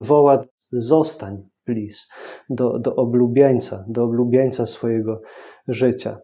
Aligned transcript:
woła 0.00 0.44
zostań, 0.72 1.48
please, 1.64 2.06
do, 2.50 2.78
do 2.78 2.96
oblubieńca, 2.96 3.84
do 3.88 4.04
oblubieńca 4.04 4.66
swojego 4.66 5.20
życia. 5.68 6.18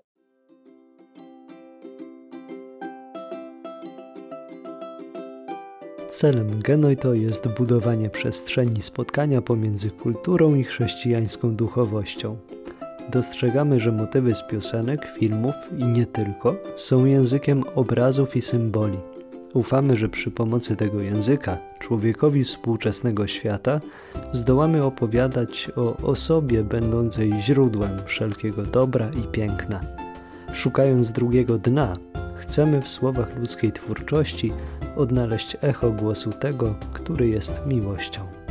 Celem 6.09 6.63
Genoito 6.63 7.15
jest 7.15 7.49
budowanie 7.49 8.11
przestrzeni 8.11 8.83
spotkania 8.83 9.43
pomiędzy 9.43 9.91
kulturą 9.91 10.55
i 10.55 10.65
chrześcijańską 10.65 11.57
duchowością. 11.57 12.37
Dostrzegamy, 13.11 13.81
że 13.81 13.93
motywy 13.93 14.35
z 14.35 14.43
piosenek, 14.43 15.07
filmów 15.19 15.55
i 15.79 15.85
nie 15.85 16.07
tylko 16.07 16.57
są 16.77 17.05
językiem 17.05 17.65
obrazów 17.75 18.37
i 18.37 18.43
symboli. 18.43 18.99
Ufamy, 19.55 19.97
że 19.97 20.09
przy 20.09 20.31
pomocy 20.31 20.77
tego 20.77 21.01
języka 21.01 21.59
człowiekowi 21.79 22.45
współczesnego 22.45 23.27
świata 23.27 23.81
zdołamy 24.33 24.85
opowiadać 24.85 25.71
o 25.77 25.97
osobie 25.97 26.65
będącej 26.65 27.33
źródłem 27.41 27.99
wszelkiego 28.05 28.63
dobra 28.63 29.11
i 29.25 29.29
piękna. 29.29 29.81
Szukając 30.53 31.13
drugiego 31.13 31.59
dna, 31.59 31.93
chcemy 32.37 32.83
w 32.83 32.89
słowach 32.89 33.37
ludzkiej 33.39 33.73
twórczości 33.73 34.53
odnaleźć 34.97 35.57
echo 35.63 35.91
głosu 35.91 36.33
tego, 36.33 36.75
który 36.93 37.29
jest 37.29 37.61
miłością. 37.67 38.42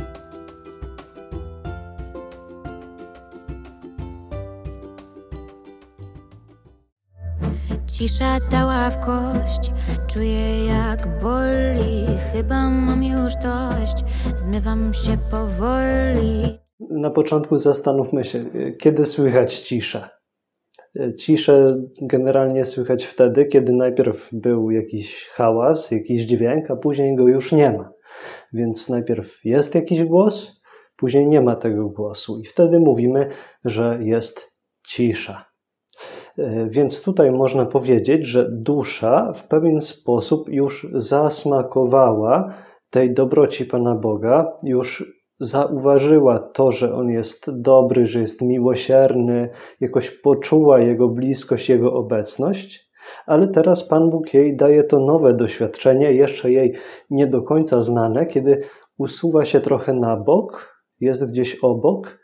Cisza 8.02 8.38
dała 8.50 8.90
w 8.90 9.00
kość, 9.00 9.72
czuję 10.06 10.66
jak 10.66 11.20
boli. 11.22 12.06
Chyba 12.32 12.70
mam 12.70 13.02
już 13.02 13.32
dość, 13.34 14.04
zmywam 14.36 14.94
się 14.94 15.18
powoli. 15.30 16.58
Na 16.90 17.10
początku 17.10 17.56
zastanówmy 17.56 18.24
się, 18.24 18.44
kiedy 18.80 19.04
słychać 19.04 19.58
ciszę. 19.58 20.08
Ciszę 21.18 21.66
generalnie 22.00 22.64
słychać 22.64 23.04
wtedy, 23.04 23.46
kiedy 23.46 23.72
najpierw 23.72 24.28
był 24.32 24.70
jakiś 24.70 25.28
hałas, 25.28 25.90
jakiś 25.90 26.22
dźwięk, 26.22 26.70
a 26.70 26.76
później 26.76 27.16
go 27.16 27.28
już 27.28 27.52
nie 27.52 27.70
ma. 27.70 27.92
Więc 28.52 28.88
najpierw 28.88 29.44
jest 29.44 29.74
jakiś 29.74 30.04
głos, 30.04 30.62
później 30.96 31.26
nie 31.26 31.40
ma 31.40 31.56
tego 31.56 31.88
głosu, 31.88 32.40
i 32.40 32.44
wtedy 32.44 32.80
mówimy, 32.80 33.28
że 33.64 33.98
jest 34.02 34.52
cisza. 34.86 35.51
E, 36.38 36.66
więc 36.68 37.02
tutaj 37.02 37.30
można 37.30 37.66
powiedzieć, 37.66 38.26
że 38.26 38.48
dusza 38.50 39.32
w 39.32 39.48
pewien 39.48 39.80
sposób 39.80 40.48
już 40.48 40.86
zasmakowała 40.94 42.54
tej 42.90 43.14
dobroci 43.14 43.64
Pana 43.64 43.94
Boga, 43.94 44.52
już 44.62 45.22
zauważyła 45.40 46.38
to, 46.38 46.72
że 46.72 46.94
On 46.94 47.08
jest 47.08 47.60
dobry, 47.60 48.06
że 48.06 48.20
jest 48.20 48.42
miłosierny, 48.42 49.50
jakoś 49.80 50.10
poczuła 50.10 50.80
Jego 50.80 51.08
bliskość, 51.08 51.68
Jego 51.68 51.92
obecność, 51.92 52.92
ale 53.26 53.48
teraz 53.48 53.88
Pan 53.88 54.10
Bóg 54.10 54.34
jej 54.34 54.56
daje 54.56 54.84
to 54.84 55.00
nowe 55.00 55.34
doświadczenie, 55.34 56.12
jeszcze 56.12 56.52
jej 56.52 56.74
nie 57.10 57.26
do 57.26 57.42
końca 57.42 57.80
znane, 57.80 58.26
kiedy 58.26 58.60
usuwa 58.98 59.44
się 59.44 59.60
trochę 59.60 59.92
na 59.92 60.16
bok, 60.16 60.76
jest 61.00 61.30
gdzieś 61.30 61.58
obok 61.62 62.18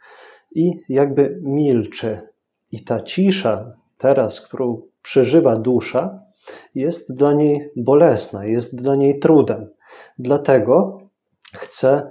i 0.55 0.73
jakby 0.89 1.41
milczy. 1.43 2.21
I 2.73 2.85
ta 2.85 3.01
cisza, 3.01 3.73
teraz, 3.99 4.41
którą 4.41 4.83
przeżywa 5.03 5.57
dusza, 5.57 6.21
jest 6.75 7.15
dla 7.15 7.33
niej 7.33 7.71
bolesna, 7.77 8.45
jest 8.45 8.83
dla 8.83 8.95
niej 8.95 9.19
trudem. 9.19 9.71
Dlatego 10.19 10.99
chce 11.55 12.11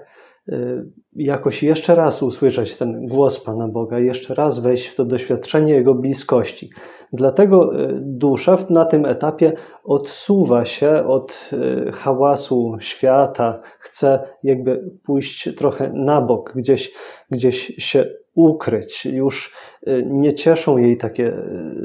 y, 0.49 0.83
jakoś 1.17 1.63
jeszcze 1.63 1.95
raz 1.95 2.23
usłyszeć 2.23 2.75
ten 2.75 3.07
głos 3.07 3.43
Pana 3.43 3.67
Boga, 3.67 3.99
jeszcze 3.99 4.35
raz 4.35 4.59
wejść 4.59 4.87
w 4.87 4.95
to 4.95 5.05
doświadczenie 5.05 5.73
Jego 5.73 5.95
bliskości. 5.95 6.69
Dlatego 7.13 7.81
y, 7.81 7.99
dusza 8.01 8.57
na 8.69 8.85
tym 8.85 9.05
etapie 9.05 9.53
odsuwa 9.83 10.65
się 10.65 11.07
od 11.07 11.49
y, 11.53 11.91
hałasu 11.91 12.75
świata, 12.79 13.59
chce 13.79 14.19
jakby 14.43 14.91
pójść 15.03 15.49
trochę 15.55 15.91
na 15.93 16.21
bok, 16.21 16.53
gdzieś, 16.55 16.91
gdzieś 17.31 17.73
się 17.77 18.05
ukryć. 18.35 19.05
Już 19.05 19.53
y, 19.87 20.03
nie 20.09 20.33
cieszą 20.33 20.77
jej 20.77 20.97
takie 20.97 21.33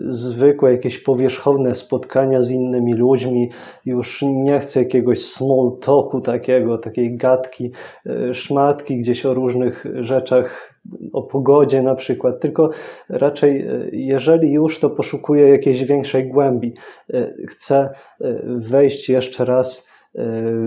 zwykłe, 0.06 0.72
jakieś 0.72 0.98
powierzchowne 0.98 1.74
spotkania 1.74 2.42
z 2.42 2.50
innymi 2.50 2.94
ludźmi. 2.94 3.50
Już 3.84 4.22
nie 4.22 4.58
chce 4.58 4.80
jakiegoś 4.80 5.24
small 5.24 5.78
talku 5.80 6.20
takiego, 6.20 6.78
takiej 6.78 7.16
gadki, 7.16 7.72
szmatki 8.32 8.96
gdzieś 8.96 9.21
o 9.26 9.34
różnych 9.34 9.84
rzeczach, 10.00 10.74
o 11.12 11.22
pogodzie 11.22 11.82
na 11.82 11.94
przykład, 11.94 12.40
tylko 12.40 12.70
raczej 13.08 13.68
jeżeli 13.92 14.52
już, 14.52 14.78
to 14.80 14.90
poszukuje 14.90 15.48
jakiejś 15.48 15.84
większej 15.84 16.28
głębi. 16.28 16.74
Chce 17.48 17.90
wejść 18.46 19.08
jeszcze 19.08 19.44
raz 19.44 19.88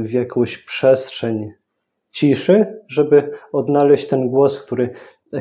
w 0.01 0.11
jakąś 0.11 0.57
przestrzeń 0.57 1.51
ciszy, 2.11 2.66
żeby 2.88 3.31
odnaleźć 3.51 4.07
ten 4.07 4.29
głos, 4.29 4.66
który 4.66 4.89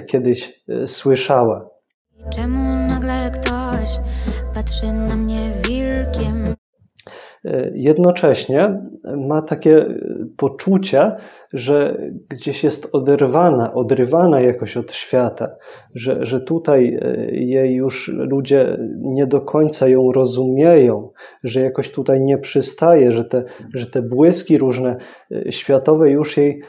kiedyś 0.06 0.62
e, 0.68 0.86
słyszała. 0.86 1.70
Czemu 2.36 2.88
nagle 2.88 3.30
ktoś 3.30 4.00
patrzy 4.54 4.86
na 4.86 5.16
mnie 5.16 5.50
wilkiem? 5.68 6.54
E, 7.44 7.70
jednocześnie 7.74 8.82
ma 9.16 9.42
takie 9.42 9.76
e, 9.76 9.94
poczucie, 10.36 11.12
że 11.52 11.98
gdzieś 12.28 12.64
jest 12.64 12.88
oderwana, 12.92 13.74
odrywana 13.74 14.40
jakoś 14.40 14.76
od 14.76 14.92
świata, 14.92 15.48
że, 15.94 16.26
że 16.26 16.40
tutaj 16.40 16.98
jej 17.32 17.74
już 17.74 18.08
ludzie 18.08 18.78
nie 19.00 19.26
do 19.26 19.40
końca 19.40 19.88
ją 19.88 20.12
rozumieją, 20.12 21.10
że 21.44 21.60
jakoś 21.60 21.92
tutaj 21.92 22.20
nie 22.20 22.38
przystaje, 22.38 23.12
że 23.12 23.24
te, 23.24 23.44
że 23.74 23.86
te 23.86 24.02
błyski 24.02 24.58
różne 24.58 24.96
światowe 25.50 26.10
już 26.10 26.36
jej 26.36 26.62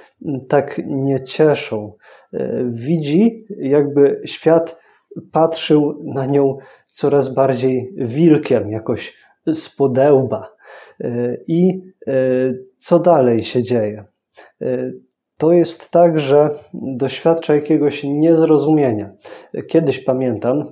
tak 0.48 0.82
nie 0.86 1.24
cieszą. 1.24 1.94
E, 2.34 2.64
widzi, 2.70 3.46
jakby 3.58 4.22
świat 4.26 4.78
patrzył 5.32 6.02
na 6.04 6.26
nią 6.26 6.58
coraz 6.90 7.34
bardziej 7.34 7.94
wilkiem, 7.98 8.70
jakoś 8.70 9.14
z 9.48 9.76
podełba. 9.76 10.55
E, 11.02 11.38
I 11.48 11.82
e, 12.08 12.14
co 12.78 13.00
dalej 13.00 13.44
się 13.44 13.64
dzieje? 13.64 14.06
To 15.38 15.52
jest 15.52 15.92
tak, 15.92 16.20
że 16.20 16.50
doświadcza 16.74 17.56
jakiegoś 17.56 18.04
niezrozumienia. 18.04 19.12
Kiedyś 19.68 20.00
pamiętam, 20.00 20.64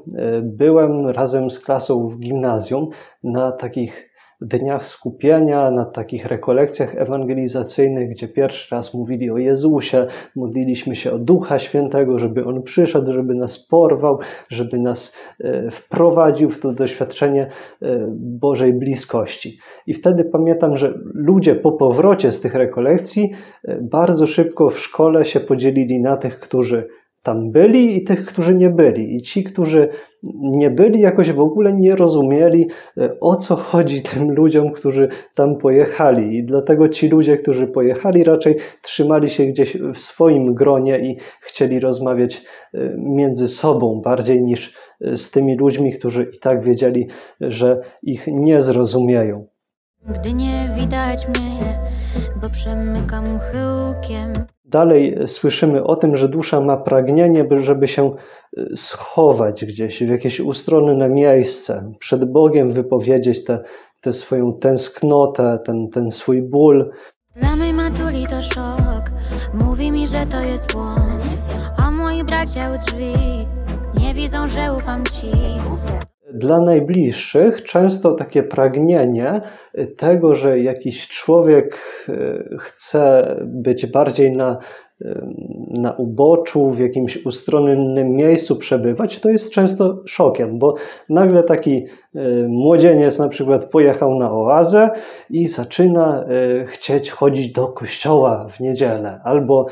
byłem 0.43 1.09
razem 1.09 1.49
z 1.49 1.59
klasą 1.59 2.07
w 2.07 2.19
gimnazjum 2.19 2.89
na 3.23 3.51
takich 3.51 4.12
dniach 4.41 4.85
skupienia, 4.85 5.71
na 5.71 5.85
takich 5.85 6.25
rekolekcjach 6.25 6.95
ewangelizacyjnych, 6.95 8.09
gdzie 8.09 8.27
pierwszy 8.27 8.75
raz 8.75 8.93
mówili 8.93 9.31
o 9.31 9.37
Jezusie, 9.37 10.07
modliliśmy 10.35 10.95
się 10.95 11.11
o 11.11 11.19
Ducha 11.19 11.59
Świętego, 11.59 12.17
żeby 12.17 12.45
On 12.45 12.63
przyszedł, 12.63 13.13
żeby 13.13 13.35
nas 13.35 13.67
porwał, 13.67 14.19
żeby 14.49 14.79
nas 14.79 15.17
e, 15.39 15.71
wprowadził 15.71 16.49
w 16.49 16.61
to 16.61 16.73
doświadczenie 16.73 17.47
e, 17.81 18.07
Bożej 18.17 18.73
bliskości. 18.73 19.57
I 19.87 19.93
wtedy 19.93 20.23
pamiętam, 20.23 20.77
że 20.77 20.93
ludzie 21.13 21.55
po 21.55 21.71
powrocie 21.71 22.31
z 22.31 22.41
tych 22.41 22.55
rekolekcji 22.55 23.31
e, 23.63 23.77
bardzo 23.81 24.25
szybko 24.25 24.69
w 24.69 24.79
szkole 24.79 25.25
się 25.25 25.39
podzielili 25.39 26.01
na 26.01 26.17
tych, 26.17 26.39
którzy 26.39 26.87
tam 27.23 27.51
byli 27.51 27.97
i 27.97 28.03
tych, 28.03 28.25
którzy 28.25 28.55
nie 28.55 28.69
byli. 28.69 29.15
I 29.15 29.21
ci, 29.21 29.43
którzy 29.43 29.89
nie 30.33 30.69
byli, 30.69 30.99
jakoś 30.99 31.31
w 31.31 31.39
ogóle 31.39 31.73
nie 31.73 31.95
rozumieli, 31.95 32.67
e, 32.97 33.19
o 33.19 33.35
co 33.35 33.55
chodzi 33.55 34.01
tym 34.01 34.31
ludziom, 34.31 34.71
którzy 34.71 35.09
tam 35.35 35.57
pojechali. 35.57 36.37
I 36.37 36.43
dlatego 36.43 36.89
ci 36.89 37.09
ludzie, 37.09 37.37
którzy 37.37 37.67
pojechali, 37.67 38.23
raczej 38.23 38.55
trzymali 38.81 39.29
się 39.29 39.45
gdzieś 39.45 39.77
w 39.77 39.99
swoim 39.99 40.53
gronie 40.53 40.99
i 40.99 41.17
chcieli 41.41 41.79
rozmawiać 41.79 42.43
e, 42.73 42.95
między 42.97 43.47
sobą 43.47 44.01
bardziej 44.01 44.43
niż 44.43 44.73
e, 45.01 45.17
z 45.17 45.31
tymi 45.31 45.57
ludźmi, 45.57 45.91
którzy 45.91 46.29
i 46.35 46.39
tak 46.39 46.63
wiedzieli, 46.63 47.07
że 47.41 47.81
ich 48.03 48.27
nie 48.27 48.61
zrozumieją. 48.61 49.52
Gdy 50.07 50.33
nie 50.33 50.69
widać 50.75 51.27
mnie, 51.27 51.79
bo 52.41 52.49
przemykam 52.49 53.39
chyłkiem. 53.39 54.33
Dalej 54.65 55.17
słyszymy 55.25 55.83
o 55.83 55.95
tym, 55.95 56.15
że 56.15 56.29
dusza 56.29 56.61
ma 56.61 56.77
pragnienie, 56.77 57.45
żeby 57.61 57.87
się 57.87 58.11
y, 58.57 58.69
schować 58.75 59.65
gdzieś 59.65 60.03
w 60.03 60.09
jakieś 60.09 60.39
ustronne 60.39 61.09
miejsce, 61.09 61.91
przed 61.99 62.31
Bogiem 62.31 62.71
wypowiedzieć 62.71 63.43
tę 64.01 64.13
swoją 64.13 64.53
tęsknotę, 64.53 65.59
ten, 65.65 65.89
ten 65.89 66.11
swój 66.11 66.41
ból. 66.41 66.91
Dla 67.35 67.55
mej 67.55 67.73
matuli 67.73 68.27
to 68.27 68.41
szok, 68.41 69.11
mówi 69.53 69.91
mi, 69.91 70.07
że 70.07 70.25
to 70.25 70.39
jest 70.39 70.73
błąd, 70.73 71.23
a 71.77 71.91
moi 71.91 72.23
bracia 72.23 72.71
u 72.71 72.85
drzwi 72.85 73.13
nie 73.99 74.13
widzą, 74.13 74.47
że 74.47 74.73
ufam 74.73 75.03
ci 75.03 75.27
dla 76.33 76.59
najbliższych 76.59 77.63
często 77.63 78.13
takie 78.13 78.43
pragnienie 78.43 79.41
tego, 79.97 80.33
że 80.33 80.59
jakiś 80.59 81.07
człowiek 81.07 81.79
e, 82.09 82.43
chce 82.59 83.35
być 83.45 83.85
bardziej 83.85 84.31
na 84.31 84.57
na 85.69 85.91
uboczu, 85.91 86.71
w 86.71 86.79
jakimś 86.79 87.25
ustronnym 87.25 88.09
miejscu 88.15 88.55
przebywać, 88.55 89.19
to 89.19 89.29
jest 89.29 89.51
często 89.51 90.01
szokiem, 90.05 90.59
bo 90.59 90.75
nagle 91.09 91.43
taki 91.43 91.85
młodzieniec 92.47 93.19
na 93.19 93.29
przykład 93.29 93.65
pojechał 93.65 94.19
na 94.19 94.31
oazę 94.31 94.89
i 95.29 95.47
zaczyna 95.47 96.25
chcieć 96.65 97.11
chodzić 97.11 97.51
do 97.51 97.67
kościoła 97.67 98.47
w 98.49 98.59
niedzielę, 98.59 99.19
albo 99.23 99.65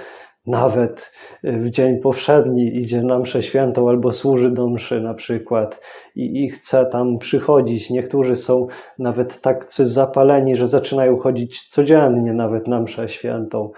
nawet 0.48 1.12
w 1.44 1.70
dzień 1.70 2.00
powszedni 2.00 2.78
idzie 2.78 3.04
na 3.04 3.20
mszę 3.20 3.42
świętą 3.42 3.90
albo 3.90 4.12
służy 4.12 4.52
do 4.52 4.70
mszy 4.70 5.02
na 5.02 5.14
przykład 5.14 5.82
i, 6.16 6.44
i 6.44 6.50
chce 6.50 6.86
tam 6.86 7.18
przychodzić. 7.18 7.90
Niektórzy 7.90 8.36
są 8.36 8.68
nawet 9.00 9.42
tak 9.42 9.66
zapaleni, 9.70 10.56
że 10.56 10.68
zaczynają 10.68 11.18
chodzić 11.18 11.68
codziennie 11.68 12.34
nawet 12.34 12.68
na 12.68 12.82
mszę 12.82 13.10
świętą. 13.10 13.72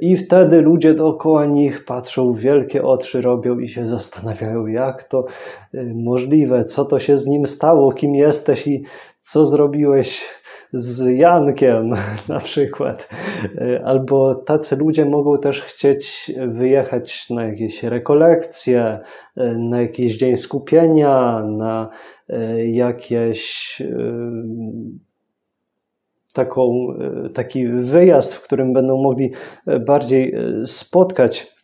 I 0.00 0.16
wtedy 0.16 0.60
ludzie 0.60 0.94
dookoła 0.94 1.46
nich 1.46 1.84
patrzą, 1.84 2.32
wielkie 2.32 2.82
oczy 2.82 3.20
robią 3.20 3.58
i 3.58 3.68
się 3.68 3.86
zastanawiają, 3.86 4.66
jak 4.66 5.04
to 5.04 5.24
y, 5.74 5.92
możliwe, 5.94 6.64
co 6.64 6.84
to 6.84 6.98
się 6.98 7.16
z 7.16 7.26
nim 7.26 7.46
stało, 7.46 7.92
kim 7.92 8.14
jesteś 8.14 8.66
i 8.66 8.84
co 9.20 9.46
zrobiłeś 9.46 10.24
z 10.72 11.18
Jankiem 11.18 11.90
na 12.28 12.40
przykład. 12.40 13.08
Albo 13.84 14.34
tacy 14.34 14.76
ludzie 14.76 15.04
mogą 15.04 15.38
też 15.38 15.62
chcieć 15.62 16.32
wyjechać 16.48 17.30
na 17.30 17.44
jakieś 17.44 17.82
rekolekcje, 17.82 18.98
na 19.58 19.80
jakiś 19.80 20.16
dzień 20.16 20.36
skupienia, 20.36 21.42
na 21.46 21.88
jakieś 22.66 23.82
taką, 26.36 26.86
taki 27.34 27.68
wyjazd, 27.68 28.34
w 28.34 28.42
którym 28.42 28.72
będą 28.72 29.02
mogli 29.02 29.32
bardziej 29.86 30.34
spotkać 30.64 31.56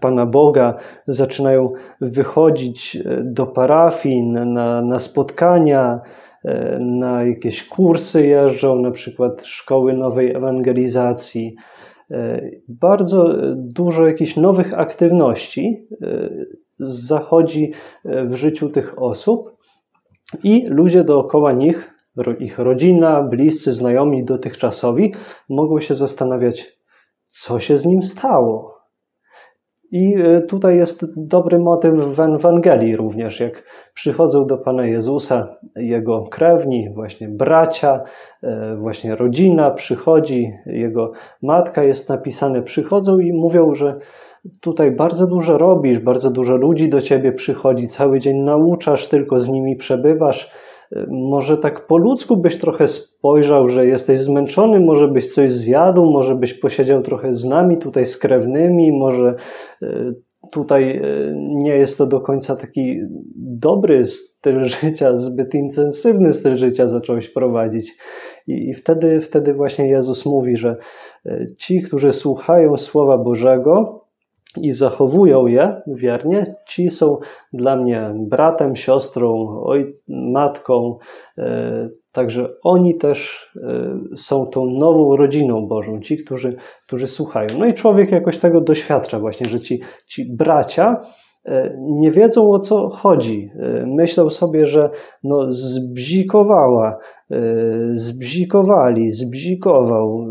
Pana 0.00 0.26
Boga, 0.26 0.74
zaczynają 1.06 1.72
wychodzić 2.00 2.98
do 3.22 3.46
parafii, 3.46 4.22
na, 4.22 4.82
na 4.82 4.98
spotkania, 4.98 6.00
E, 6.46 6.78
na 6.80 7.24
jakieś 7.24 7.68
kursy 7.68 8.26
jeżdżą, 8.26 8.80
na 8.80 8.90
przykład 8.90 9.44
szkoły 9.44 9.92
nowej 9.92 10.34
ewangelizacji. 10.34 11.56
E, 12.10 12.50
bardzo 12.68 13.34
dużo 13.54 14.06
jakichś 14.06 14.36
nowych 14.36 14.78
aktywności 14.78 15.82
e, 16.02 16.28
zachodzi 16.78 17.72
w 18.04 18.34
życiu 18.34 18.68
tych 18.68 19.02
osób 19.02 19.56
i 20.44 20.66
ludzie 20.68 21.04
dookoła 21.04 21.52
nich, 21.52 21.94
ich 22.38 22.58
rodzina, 22.58 23.22
bliscy, 23.22 23.72
znajomi 23.72 24.24
dotychczasowi, 24.24 25.14
mogą 25.48 25.80
się 25.80 25.94
zastanawiać, 25.94 26.78
co 27.26 27.58
się 27.58 27.76
z 27.76 27.86
nim 27.86 28.02
stało, 28.02 28.76
i 29.92 30.14
e, 30.14 30.40
tutaj 30.40 30.76
jest 30.76 31.06
dobry 31.16 31.58
motyw 31.58 31.94
w 31.94 32.20
Ewangelii 32.20 32.96
również, 32.96 33.40
jak 33.40 33.62
przychodzą 33.94 34.46
do 34.46 34.58
Pana 34.58 34.86
Jezusa 34.86 35.56
Jego 35.76 36.22
krewni, 36.22 36.90
właśnie 36.94 37.28
bracia, 37.28 38.00
e, 38.42 38.76
właśnie 38.76 39.16
rodzina 39.16 39.70
przychodzi, 39.70 40.52
Jego 40.66 41.12
matka 41.42 41.82
jest 41.82 42.08
napisane, 42.08 42.62
przychodzą 42.62 43.18
i 43.18 43.32
mówią, 43.32 43.74
że 43.74 43.98
tutaj 44.60 44.90
bardzo 44.90 45.26
dużo 45.26 45.58
robisz, 45.58 45.98
bardzo 45.98 46.30
dużo 46.30 46.56
ludzi 46.56 46.88
do 46.88 47.00
Ciebie 47.00 47.32
przychodzi, 47.32 47.88
cały 47.88 48.18
dzień 48.18 48.36
nauczasz, 48.36 49.08
tylko 49.08 49.40
z 49.40 49.48
nimi 49.48 49.76
przebywasz, 49.76 50.50
może 51.08 51.58
tak 51.58 51.86
po 51.86 51.96
ludzku 51.96 52.36
byś 52.36 52.58
trochę 52.58 52.86
spojrzał, 52.86 53.68
że 53.68 53.86
jesteś 53.86 54.20
zmęczony, 54.20 54.80
może 54.80 55.08
byś 55.08 55.34
coś 55.34 55.52
zjadł, 55.52 56.10
może 56.10 56.34
byś 56.34 56.54
posiedział 56.54 57.02
trochę 57.02 57.34
z 57.34 57.44
nami, 57.44 57.78
tutaj 57.78 58.06
z 58.06 58.18
krewnymi, 58.18 58.92
może 58.92 59.34
e, 59.82 60.12
tutaj 60.52 60.96
e, 60.96 61.02
nie 61.36 61.76
jest 61.76 61.98
to 61.98 62.06
do 62.06 62.20
końca 62.20 62.56
taki 62.56 63.00
dobry 63.36 64.04
styl 64.04 64.64
życia, 64.80 65.16
zbyt 65.16 65.54
intensywny 65.54 66.32
styl 66.32 66.56
życia 66.56 66.88
zacząłeś 66.88 67.28
prowadzić. 67.28 67.92
I 68.46 68.74
wtedy, 68.74 69.20
wtedy 69.20 69.54
właśnie 69.54 69.88
Jezus 69.88 70.26
mówi, 70.26 70.56
że 70.56 70.76
e, 71.26 71.46
ci, 71.58 71.82
którzy 71.82 72.12
słuchają 72.12 72.76
Słowa 72.76 73.18
Bożego, 73.18 74.05
i 74.62 74.70
zachowują 74.70 75.46
je 75.46 75.82
wiernie, 75.86 76.54
ci 76.66 76.90
są 76.90 77.18
dla 77.52 77.76
mnie 77.76 78.14
bratem, 78.16 78.76
siostrą, 78.76 79.60
oj, 79.64 79.88
matką. 80.08 80.98
E, 81.38 81.88
także 82.12 82.48
oni 82.62 82.94
też 82.94 83.50
e, 83.56 84.16
są 84.16 84.46
tą 84.46 84.66
nową 84.66 85.16
rodziną 85.16 85.66
Bożą, 85.66 86.00
ci, 86.00 86.16
którzy, 86.16 86.56
którzy 86.86 87.06
słuchają. 87.06 87.48
No 87.58 87.66
i 87.66 87.74
człowiek 87.74 88.12
jakoś 88.12 88.38
tego 88.38 88.60
doświadcza, 88.60 89.20
właśnie, 89.20 89.50
że 89.50 89.60
ci, 89.60 89.80
ci 90.06 90.36
bracia 90.36 91.00
e, 91.44 91.76
nie 91.80 92.10
wiedzą 92.10 92.50
o 92.50 92.58
co 92.58 92.88
chodzi. 92.88 93.50
Myślą 93.86 94.30
sobie, 94.30 94.66
że 94.66 94.90
no, 95.24 95.46
zbzikowała, 95.48 96.98
zbzikowali, 97.92 99.10
zbzikował, 99.10 100.28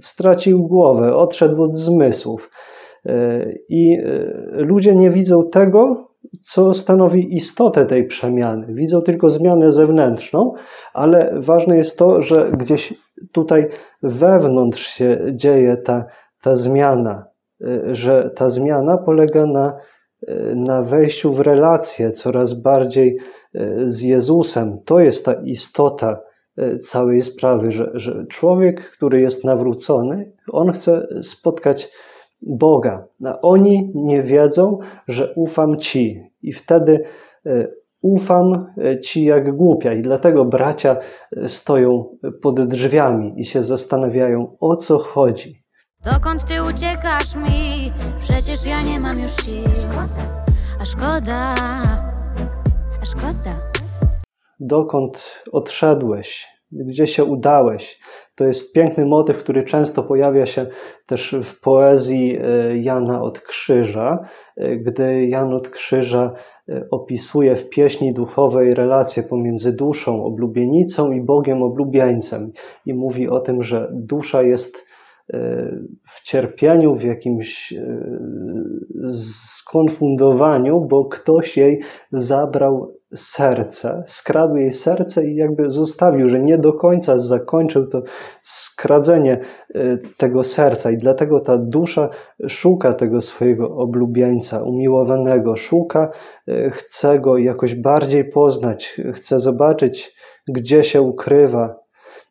stracił 0.00 0.62
głowę, 0.62 1.16
odszedł 1.16 1.62
od 1.62 1.76
zmysłów. 1.76 2.50
I 3.68 3.98
e, 3.98 4.32
ludzie 4.52 4.94
nie 4.94 5.10
widzą 5.10 5.50
tego, 5.50 6.08
co 6.42 6.74
stanowi 6.74 7.34
istotę 7.34 7.86
tej 7.86 8.06
przemiany. 8.06 8.66
Widzą 8.74 9.02
tylko 9.02 9.30
zmianę 9.30 9.72
zewnętrzną, 9.72 10.52
ale 10.94 11.40
ważne 11.40 11.76
jest 11.76 11.98
to, 11.98 12.22
że 12.22 12.50
gdzieś 12.52 12.94
tutaj 13.32 13.68
wewnątrz 14.02 14.86
się 14.86 15.18
dzieje 15.32 15.76
ta, 15.76 16.04
ta 16.42 16.56
zmiana, 16.56 17.26
e, 17.64 17.94
że 17.94 18.30
ta 18.36 18.48
zmiana 18.48 18.98
polega 18.98 19.46
na, 19.46 19.78
e, 20.26 20.54
na 20.54 20.82
wejściu 20.82 21.32
w 21.32 21.40
relację 21.40 22.10
coraz 22.10 22.62
bardziej 22.62 23.18
z 23.86 24.02
Jezusem. 24.02 24.78
To 24.84 25.00
jest 25.00 25.24
ta 25.24 25.32
istota 25.32 26.20
całej 26.80 27.20
sprawy, 27.20 27.70
że, 27.70 27.90
że 27.94 28.26
człowiek, 28.26 28.90
który 28.90 29.20
jest 29.20 29.44
nawrócony, 29.44 30.32
on 30.52 30.72
chce 30.72 31.06
spotkać 31.20 31.90
Boga. 32.42 33.06
A 33.24 33.40
oni 33.40 33.92
nie 33.94 34.22
wiedzą, 34.22 34.78
że 35.08 35.34
ufam 35.34 35.78
Ci. 35.78 36.22
I 36.42 36.52
wtedy 36.52 37.04
e, 37.46 37.68
ufam 38.02 38.66
e, 38.78 39.00
Ci 39.00 39.24
jak 39.24 39.56
głupia. 39.56 39.92
I 39.92 40.02
dlatego 40.02 40.44
bracia 40.44 40.96
e, 41.36 41.48
stoją 41.48 42.18
pod 42.42 42.68
drzwiami 42.68 43.40
i 43.40 43.44
się 43.44 43.62
zastanawiają, 43.62 44.56
o 44.60 44.76
co 44.76 44.98
chodzi. 44.98 45.62
Dokąd 46.04 46.44
Ty 46.44 46.54
uciekasz 46.62 47.36
mi? 47.36 47.92
Przecież 48.18 48.66
ja 48.66 48.82
nie 48.82 49.00
mam 49.00 49.18
już 49.18 49.30
sił. 49.30 49.64
A 50.80 50.84
szkoda, 50.84 51.54
a 53.02 53.04
szkoda. 53.04 53.56
Dokąd 54.60 55.42
odszedłeś? 55.52 56.55
Gdzie 56.84 57.06
się 57.06 57.24
udałeś? 57.24 57.98
To 58.34 58.46
jest 58.46 58.72
piękny 58.72 59.06
motyw, 59.06 59.38
który 59.38 59.64
często 59.64 60.02
pojawia 60.02 60.46
się 60.46 60.66
też 61.06 61.36
w 61.42 61.60
poezji 61.60 62.38
e, 62.38 62.76
Jana 62.78 63.22
od 63.22 63.40
Krzyża, 63.40 64.18
e, 64.56 64.76
gdy 64.76 65.26
Jan 65.26 65.54
od 65.54 65.68
Krzyża 65.68 66.32
e, 66.68 66.86
opisuje 66.90 67.56
w 67.56 67.68
pieśni 67.68 68.14
duchowej 68.14 68.74
relację 68.74 69.22
pomiędzy 69.22 69.72
duszą 69.72 70.24
oblubienicą 70.24 71.12
i 71.12 71.20
Bogiem 71.20 71.62
oblubieńcem 71.62 72.52
i 72.86 72.94
mówi 72.94 73.28
o 73.28 73.40
tym, 73.40 73.62
że 73.62 73.88
dusza 73.92 74.42
jest 74.42 74.86
w 76.08 76.22
cierpieniu, 76.22 76.94
w 76.94 77.02
jakimś 77.02 77.74
skonfundowaniu, 79.12 80.80
bo 80.80 81.04
ktoś 81.04 81.56
jej 81.56 81.80
zabrał 82.12 82.96
serce, 83.16 84.02
skradł 84.06 84.56
jej 84.56 84.72
serce 84.72 85.26
i 85.26 85.36
jakby 85.36 85.70
zostawił, 85.70 86.28
że 86.28 86.40
nie 86.40 86.58
do 86.58 86.72
końca 86.72 87.18
zakończył 87.18 87.86
to 87.86 88.02
skradzenie 88.42 89.40
e, 89.74 89.98
tego 90.16 90.44
serca. 90.44 90.90
I 90.90 90.96
dlatego 90.96 91.40
ta 91.40 91.58
dusza 91.58 92.08
szuka 92.48 92.92
tego 92.92 93.20
swojego 93.20 93.76
oblubieńca, 93.76 94.62
umiłowanego, 94.62 95.56
szuka, 95.56 96.10
e, 96.48 96.70
chce 96.70 97.20
go 97.20 97.38
jakoś 97.38 97.74
bardziej 97.74 98.24
poznać, 98.24 99.00
chce 99.14 99.40
zobaczyć, 99.40 100.16
gdzie 100.48 100.84
się 100.84 101.02
ukrywa, 101.02 101.85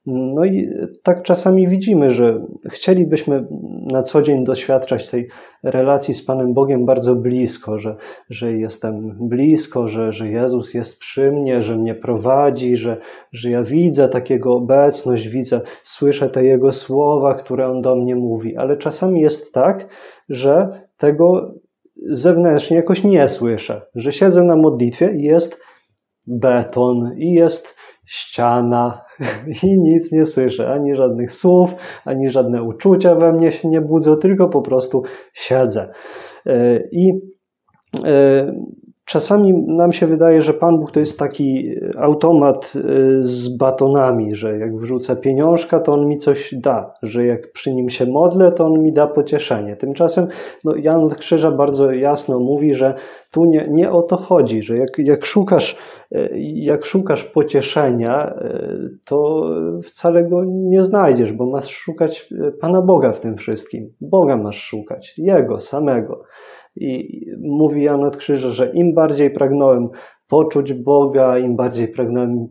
no 0.06 0.46
i 0.46 0.70
tak 1.04 1.24
czasami 1.24 1.68
widzimy, 1.68 2.10
że 2.10 2.46
chcielibyśmy 2.70 3.48
na 3.92 4.04
co 4.04 4.22
dzień 4.22 4.44
doświadczać 4.44 5.10
tej 5.10 5.28
relacji 5.64 6.14
z 6.14 6.26
Panem 6.26 6.54
Bogiem 6.54 6.86
bardzo 6.86 7.16
blisko, 7.16 7.80
że, 7.80 7.96
że 8.30 8.54
jestem 8.54 9.18
blisko, 9.20 9.88
że, 9.88 10.12
że 10.12 10.30
Jezus 10.30 10.74
jest 10.74 11.00
przy 11.00 11.32
mnie, 11.32 11.62
że 11.62 11.78
mnie 11.78 11.96
prowadzi, 11.96 12.76
że, 12.76 12.98
że 13.32 13.50
ja 13.50 13.64
widzę 13.64 14.10
takiego 14.10 14.54
obecność, 14.54 15.28
widzę, 15.28 15.62
słyszę 15.84 16.30
te 16.30 16.44
Jego 16.44 16.72
słowa, 16.72 17.34
które 17.34 17.68
On 17.68 17.82
do 17.82 17.96
mnie 17.96 18.16
mówi. 18.16 18.58
Ale 18.58 18.78
czasami 18.78 19.22
jest 19.22 19.54
tak, 19.54 19.88
że 20.30 20.82
tego 20.98 21.54
zewnętrznie 22.10 22.78
jakoś 22.78 23.04
nie 23.04 23.30
słyszę, 23.30 23.82
że 23.96 24.12
siedzę 24.12 24.44
na 24.44 24.56
modlitwie 24.56 25.12
i 25.16 25.24
jest 25.24 25.62
beton 26.28 27.12
i 27.18 27.34
jest 27.34 27.76
ściana 28.06 29.02
i 29.64 29.82
nic 29.82 30.12
nie 30.12 30.26
słyszę, 30.26 30.74
ani 30.74 30.96
żadnych 30.96 31.32
słów, 31.32 31.70
ani 32.06 32.30
żadne 32.30 32.64
uczucia 32.64 33.16
we 33.16 33.34
mnie 33.34 33.52
się 33.52 33.68
nie 33.68 33.82
budzą, 33.82 34.18
tylko 34.18 34.50
po 34.50 34.62
prostu 34.62 35.04
siedzę. 35.34 35.92
E, 36.46 36.80
I 36.92 37.14
e, 38.06 38.54
Czasami 39.06 39.54
nam 39.54 39.94
się 39.94 40.08
wydaje, 40.08 40.42
że 40.42 40.54
Pan 40.54 40.80
Bóg 40.80 40.92
to 40.92 41.00
jest 41.00 41.20
taki 41.20 41.76
automat 41.98 42.74
e, 42.76 42.80
z 43.22 43.58
batonami, 43.58 44.36
że 44.36 44.58
jak 44.58 44.76
wrzucę 44.76 45.16
pieniążka, 45.16 45.80
to 45.80 45.94
On 45.94 46.08
mi 46.08 46.18
coś 46.18 46.56
da, 46.56 46.94
że 47.04 47.26
jak 47.26 47.52
przy 47.52 47.74
Nim 47.74 47.90
się 47.90 48.06
modlę, 48.06 48.52
to 48.52 48.66
On 48.66 48.84
mi 48.84 48.94
da 48.94 49.08
pocieszenie. 49.08 49.76
Tymczasem 49.76 50.28
no, 50.64 50.76
Jan 50.76 51.10
Krzyża 51.10 51.52
bardzo 51.52 51.92
jasno 51.92 52.40
mówi, 52.40 52.76
że 52.76 52.94
tu 53.32 53.46
nie, 53.46 53.68
nie 53.72 53.92
o 53.92 54.02
to 54.02 54.18
chodzi, 54.18 54.62
że 54.62 54.78
jak, 54.78 54.90
jak, 54.98 55.26
szukasz, 55.26 55.78
e, 56.12 56.30
jak 56.40 56.86
szukasz 56.86 57.24
pocieszenia, 57.24 58.26
e, 58.26 58.70
to 59.06 59.50
wcale 59.84 60.24
go 60.24 60.44
nie 60.46 60.84
znajdziesz, 60.84 61.32
bo 61.32 61.46
masz 61.46 61.70
szukać 61.70 62.30
Pana 62.62 62.82
Boga 62.82 63.12
w 63.12 63.20
tym 63.20 63.38
wszystkim. 63.38 63.94
Boga 64.02 64.38
masz 64.38 64.64
szukać, 64.64 65.14
Jego 65.18 65.60
samego. 65.60 66.24
I 66.76 67.22
mówi 67.42 67.84
Jan 67.84 68.04
od 68.04 68.18
Krzyża, 68.18 68.50
że 68.50 68.72
im 68.74 68.94
bardziej 68.94 69.32
pragnąłem 69.32 69.90
poczuć 70.28 70.74
Boga, 70.74 71.38
im 71.38 71.56
bardziej 71.56 71.88
pragnąłem 71.88 72.48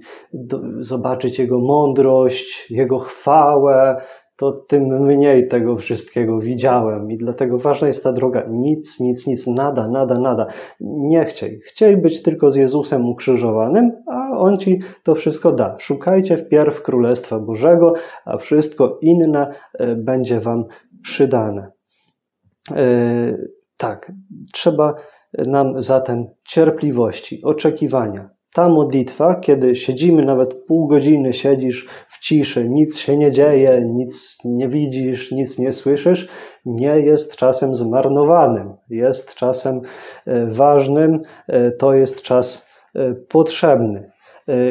zobaczyć 0.81 1.39
Jego 1.39 1.59
mądrość, 1.59 2.71
Jego 2.71 2.99
chwałę, 2.99 3.97
to 4.37 4.53
tym 4.53 4.83
mniej 4.83 5.49
tego 5.49 5.77
wszystkiego 5.77 6.39
widziałem. 6.39 7.11
I 7.11 7.17
dlatego 7.17 7.59
ważna 7.59 7.87
jest 7.87 8.05
ta 8.05 8.13
droga. 8.13 8.47
Nic, 8.51 9.01
nic, 9.01 9.27
nic, 9.27 9.47
nada, 9.47 9.89
nada, 9.89 10.15
nada. 10.15 10.47
Nie 10.81 11.25
chciej. 11.25 11.61
Chciej 11.65 11.97
być 11.97 12.23
tylko 12.23 12.51
z 12.51 12.57
Jezusem 12.57 13.09
ukrzyżowanym, 13.09 13.93
a 14.07 14.39
On 14.39 14.57
ci 14.57 14.79
to 15.03 15.15
wszystko 15.15 15.53
da. 15.53 15.77
Szukajcie 15.79 16.37
wpierw 16.37 16.83
Królestwa 16.83 17.39
Bożego, 17.39 17.93
a 18.25 18.37
wszystko 18.37 18.99
inne 19.03 19.55
e, 19.75 19.97
będzie 19.97 20.41
wam 20.41 20.65
przydane. 21.03 21.73
E, 22.71 23.37
tak, 23.77 24.13
trzeba 24.53 24.95
nam 25.39 25.83
zatem 25.83 26.27
cierpliwości, 26.45 27.45
oczekiwania. 27.45 28.31
Ta 28.55 28.69
modlitwa, 28.69 29.35
kiedy 29.35 29.75
siedzimy, 29.75 30.25
nawet 30.25 30.55
pół 30.55 30.87
godziny 30.87 31.33
siedzisz 31.33 31.89
w 32.09 32.19
ciszy, 32.19 32.69
nic 32.69 32.99
się 32.99 33.17
nie 33.17 33.31
dzieje, 33.31 33.89
nic 33.95 34.39
nie 34.45 34.69
widzisz, 34.69 35.33
nic 35.33 35.59
nie 35.59 35.73
słyszysz, 35.73 36.29
nie 36.65 37.01
jest 37.01 37.37
czasem 37.37 37.75
zmarnowanym, 37.75 38.75
jest 38.91 39.35
czasem 39.35 39.81
e, 40.27 40.47
ważnym, 40.47 41.23
e, 41.49 41.71
to 41.71 41.95
jest 41.95 42.23
czas 42.23 42.69
e, 42.95 43.15
potrzebny. 43.15 44.11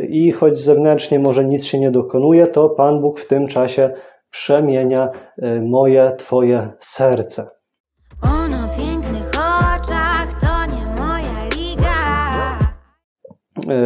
I 0.10 0.32
choć 0.32 0.60
zewnętrznie 0.60 1.20
może 1.20 1.46
nic 1.46 1.66
się 1.66 1.80
nie 1.80 1.92
dokonuje, 1.92 2.48
to 2.48 2.70
Pan 2.70 3.02
Bóg 3.02 3.20
w 3.20 3.28
tym 3.28 3.48
czasie 3.48 3.94
przemienia 4.30 5.10
moje, 5.62 6.12
Twoje 6.18 6.70
serce. 6.80 7.48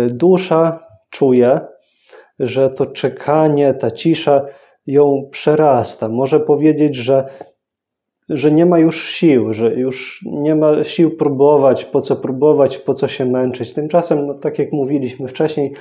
Dusza 0.09 0.79
czuje, 1.09 1.59
że 2.39 2.69
to 2.69 2.85
czekanie, 2.85 3.73
ta 3.73 3.91
cisza 3.91 4.45
ją 4.87 5.29
przerasta. 5.31 6.09
Może 6.09 6.39
powiedzieć, 6.39 6.95
że, 6.95 7.25
że 8.29 8.51
nie 8.51 8.65
ma 8.65 8.79
już 8.79 9.09
sił, 9.09 9.53
że 9.53 9.73
już 9.73 10.25
nie 10.25 10.55
ma 10.55 10.83
sił 10.83 11.17
próbować, 11.17 11.85
po 11.85 12.01
co 12.01 12.15
próbować, 12.15 12.77
po 12.77 12.93
co 12.93 13.07
się 13.07 13.25
męczyć. 13.25 13.73
Tymczasem, 13.73 14.27
no, 14.27 14.33
tak 14.33 14.59
jak 14.59 14.71
mówiliśmy 14.71 15.27
wcześniej, 15.27 15.73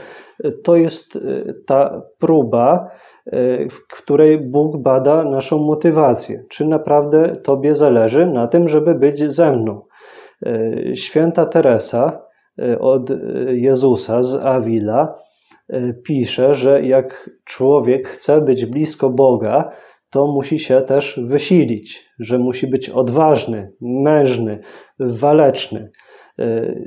to 0.64 0.76
jest 0.76 1.16
e, 1.16 1.20
ta 1.66 2.02
próba, 2.18 2.90
e, 3.26 3.68
w 3.68 3.86
której 3.86 4.38
Bóg 4.38 4.76
bada 4.76 5.24
naszą 5.24 5.58
motywację. 5.58 6.44
Czy 6.48 6.64
naprawdę 6.64 7.36
Tobie 7.36 7.74
zależy 7.74 8.26
na 8.26 8.46
tym, 8.46 8.68
żeby 8.68 8.94
być 8.94 9.32
ze 9.32 9.52
mną? 9.52 9.82
Święta 10.94 11.46
Teresa 11.46 12.12
E, 12.12 12.25
od 12.80 13.10
e, 13.10 13.16
Jezusa 13.48 14.22
z 14.22 14.34
Avila 14.34 15.14
e, 15.68 15.92
pisze, 15.92 16.54
że 16.54 16.82
jak 16.82 17.30
człowiek 17.44 18.08
chce 18.08 18.40
być 18.40 18.66
blisko 18.66 19.10
Boga, 19.10 19.70
to 20.10 20.26
musi 20.26 20.58
się 20.58 20.80
też 20.80 21.20
wysilić, 21.26 22.08
że 22.18 22.38
musi 22.38 22.66
być 22.66 22.90
odważny, 22.90 23.72
mężny, 23.80 24.60
waleczny. 24.98 25.90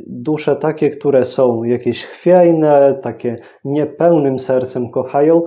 Dusze 0.07 0.55
takie, 0.55 0.89
które 0.89 1.23
są 1.25 1.63
jakieś 1.63 2.05
chwiejne, 2.05 2.99
takie 3.01 3.35
niepełnym 3.65 4.39
sercem 4.39 4.91
kochają, 4.91 5.43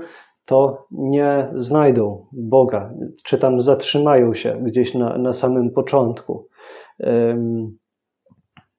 to 0.46 0.86
nie 0.90 1.50
znajdą 1.54 2.26
Boga, 2.32 2.94
czy 3.24 3.38
tam 3.38 3.60
zatrzymają 3.60 4.34
się 4.34 4.60
gdzieś 4.62 4.94
na, 4.94 5.18
na 5.18 5.32
samym 5.32 5.70
początku. 5.70 6.48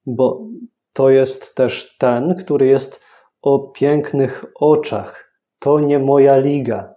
Bo 0.06 0.46
to 0.94 1.10
jest 1.10 1.54
też 1.54 1.96
ten, 1.98 2.34
który 2.36 2.66
jest 2.66 3.00
o 3.42 3.58
pięknych 3.58 4.44
oczach. 4.60 5.30
To 5.58 5.80
nie 5.80 5.98
moja 5.98 6.36
liga. 6.36 6.94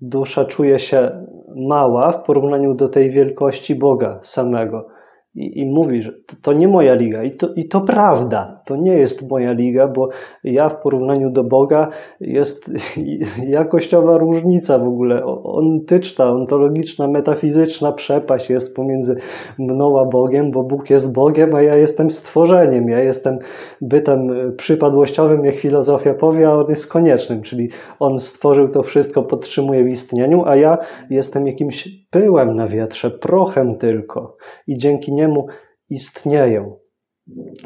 Dusza 0.00 0.44
czuje 0.44 0.78
się 0.78 1.26
mała 1.56 2.12
w 2.12 2.22
porównaniu 2.22 2.74
do 2.74 2.88
tej 2.88 3.10
wielkości 3.10 3.74
Boga 3.74 4.18
samego 4.22 4.88
i, 5.34 5.60
i 5.60 5.66
mówi, 5.66 6.02
że 6.02 6.12
to, 6.42 6.52
nie 6.52 6.68
moja 6.68 6.94
liga. 6.94 7.22
I 7.22 7.36
to, 7.36 7.54
I 7.54 7.68
to 7.68 7.80
prawda, 7.80 8.55
to 8.66 8.76
nie 8.76 8.92
jest 8.92 9.30
moja 9.30 9.52
liga, 9.52 9.88
bo 9.88 10.08
ja 10.44 10.68
w 10.68 10.80
porównaniu 10.82 11.30
do 11.30 11.44
Boga 11.44 11.88
jest 12.20 12.70
jakościowa 13.48 14.18
różnica 14.18 14.78
w 14.78 14.88
ogóle, 14.88 15.24
ontyczna, 15.44 16.30
ontologiczna, 16.30 17.08
metafizyczna 17.08 17.92
przepaść 17.92 18.50
jest 18.50 18.76
pomiędzy 18.76 19.16
mną 19.58 20.00
a 20.00 20.04
Bogiem, 20.04 20.50
bo 20.50 20.62
Bóg 20.62 20.90
jest 20.90 21.12
Bogiem, 21.12 21.54
a 21.54 21.62
ja 21.62 21.76
jestem 21.76 22.10
stworzeniem, 22.10 22.88
ja 22.88 23.00
jestem 23.00 23.38
bytem 23.80 24.30
przypadłościowym, 24.56 25.44
jak 25.44 25.54
filozofia 25.54 26.14
powie, 26.14 26.48
a 26.48 26.52
On 26.52 26.68
jest 26.68 26.86
koniecznym, 26.86 27.42
czyli 27.42 27.68
On 27.98 28.18
stworzył 28.18 28.68
to 28.68 28.82
wszystko, 28.82 29.22
podtrzymuje 29.22 29.84
w 29.84 29.88
istnieniu, 29.88 30.42
a 30.46 30.56
ja 30.56 30.78
jestem 31.10 31.46
jakimś 31.46 31.88
pyłem 32.10 32.56
na 32.56 32.66
wietrze, 32.66 33.10
prochem 33.10 33.74
tylko. 33.74 34.36
I 34.66 34.76
dzięki 34.76 35.12
niemu 35.12 35.46
istnieją. 35.90 36.85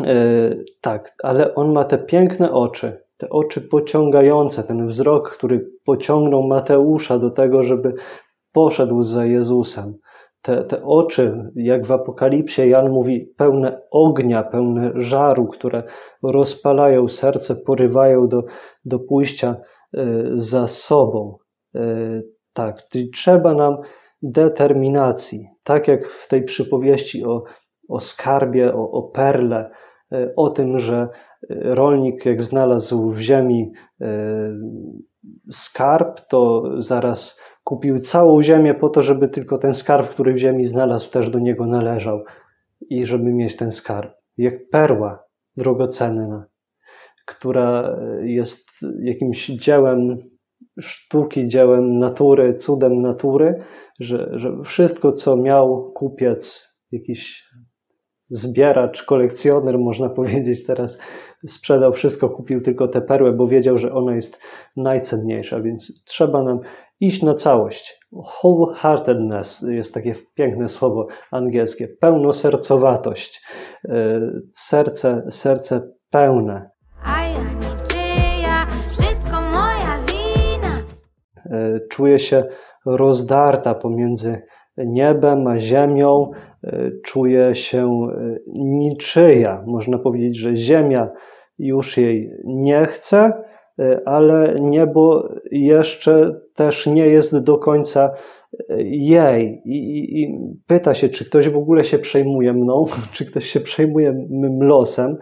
E, 0.04 0.56
tak, 0.80 1.14
ale 1.22 1.54
on 1.54 1.72
ma 1.72 1.84
te 1.84 1.98
piękne 1.98 2.52
oczy, 2.52 3.02
te 3.16 3.28
oczy 3.28 3.60
pociągające, 3.60 4.62
ten 4.62 4.86
wzrok, 4.86 5.30
który 5.30 5.70
pociągnął 5.84 6.42
Mateusza 6.42 7.18
do 7.18 7.30
tego, 7.30 7.62
żeby 7.62 7.94
poszedł 8.52 9.02
za 9.02 9.26
Jezusem. 9.26 9.94
Te, 10.42 10.64
te 10.64 10.84
oczy, 10.84 11.50
jak 11.54 11.86
w 11.86 11.92
Apokalipsie 11.92 12.68
Jan 12.68 12.90
mówi, 12.90 13.32
pełne 13.36 13.82
ognia, 13.90 14.42
pełne 14.42 14.92
żaru, 14.94 15.46
które 15.46 15.82
rozpalają 16.22 17.08
serce, 17.08 17.56
porywają 17.56 18.28
do, 18.28 18.42
do 18.84 18.98
pójścia 18.98 19.56
e, 19.94 20.06
za 20.34 20.66
sobą. 20.66 21.36
E, 21.74 21.80
tak, 22.52 22.84
czyli 22.84 23.10
trzeba 23.10 23.54
nam 23.54 23.76
determinacji. 24.22 25.48
Tak 25.64 25.88
jak 25.88 26.08
w 26.08 26.28
tej 26.28 26.44
przypowieści 26.44 27.24
o, 27.24 27.42
o 27.90 28.00
skarbie, 28.00 28.74
o, 28.74 28.90
o 28.90 29.02
perle, 29.02 29.70
e, 30.12 30.32
o 30.36 30.50
tym, 30.50 30.78
że 30.78 30.96
e, 30.96 31.08
rolnik, 31.50 32.26
jak 32.26 32.42
znalazł 32.42 33.10
w 33.10 33.20
ziemi 33.20 33.72
e, 34.00 34.06
skarb, 35.50 36.20
to 36.28 36.62
zaraz 36.78 37.40
kupił 37.64 37.98
całą 37.98 38.42
ziemię 38.42 38.74
po 38.74 38.88
to, 38.88 39.02
żeby 39.02 39.28
tylko 39.28 39.58
ten 39.58 39.72
skarb, 39.72 40.08
który 40.08 40.32
w 40.32 40.38
ziemi 40.38 40.64
znalazł, 40.64 41.10
też 41.10 41.30
do 41.30 41.38
niego 41.38 41.66
należał 41.66 42.24
i 42.90 43.06
żeby 43.06 43.32
mieć 43.32 43.56
ten 43.56 43.70
skarb. 43.70 44.12
Jak 44.38 44.68
perła 44.68 45.24
drogocenna, 45.56 46.46
która 47.26 47.96
jest 48.22 48.68
jakimś 49.02 49.46
dziełem 49.46 50.18
sztuki, 50.80 51.48
dziełem 51.48 51.98
natury, 51.98 52.54
cudem 52.54 53.02
natury, 53.02 53.62
że, 54.00 54.30
że 54.32 54.62
wszystko, 54.64 55.12
co 55.12 55.36
miał 55.36 55.92
kupiec, 55.92 56.70
jakiś 56.92 57.49
zbieracz, 58.30 59.02
kolekcjoner, 59.02 59.78
można 59.78 60.08
powiedzieć, 60.08 60.66
teraz 60.66 60.98
sprzedał 61.46 61.92
wszystko, 61.92 62.28
kupił 62.28 62.60
tylko 62.60 62.88
tę 62.88 63.00
perłę, 63.00 63.32
bo 63.32 63.46
wiedział, 63.46 63.78
że 63.78 63.92
ona 63.92 64.14
jest 64.14 64.40
najcenniejsza, 64.76 65.60
więc 65.60 66.04
trzeba 66.04 66.42
nam 66.42 66.60
iść 67.00 67.22
na 67.22 67.34
całość. 67.34 68.00
Wholeheartedness 68.12 69.66
jest 69.68 69.94
takie 69.94 70.14
piękne 70.34 70.68
słowo 70.68 71.06
angielskie, 71.30 71.88
pełnosercowatość, 71.88 73.42
e, 73.88 74.20
serce, 74.50 75.22
serce 75.30 75.90
pełne. 76.10 76.70
E, 81.50 81.80
czuje 81.90 82.18
się 82.18 82.44
rozdarta 82.86 83.74
pomiędzy 83.74 84.42
niebem 84.76 85.46
a 85.46 85.58
ziemią, 85.58 86.30
e, 86.64 86.90
czuje 87.04 87.54
się 87.54 87.86
e, 87.86 88.36
niczyja. 88.46 89.64
Można 89.66 89.98
powiedzieć, 89.98 90.36
że 90.36 90.56
ziemia 90.56 91.08
już 91.58 91.96
jej 91.96 92.30
nie 92.44 92.86
chce, 92.86 93.32
ale 94.04 94.56
niebo 94.60 95.28
jeszcze 95.50 96.40
też 96.54 96.86
nie 96.86 97.06
jest 97.06 97.38
do 97.38 97.58
końca 97.58 98.10
jej 98.78 99.62
i, 99.64 99.98
i, 99.98 100.22
i, 100.22 100.38
pyta 100.66 100.94
się, 100.94 101.08
czy 101.08 101.24
ktoś 101.24 101.48
w 101.48 101.56
ogóle 101.56 101.84
się 101.84 101.98
przejmuje 101.98 102.52
mną, 102.52 102.84
czy 103.14 103.24
ktoś 103.24 103.46
się 103.46 103.60
przejmuje 103.60 104.26
mym 104.30 104.62
losem. 104.62 105.16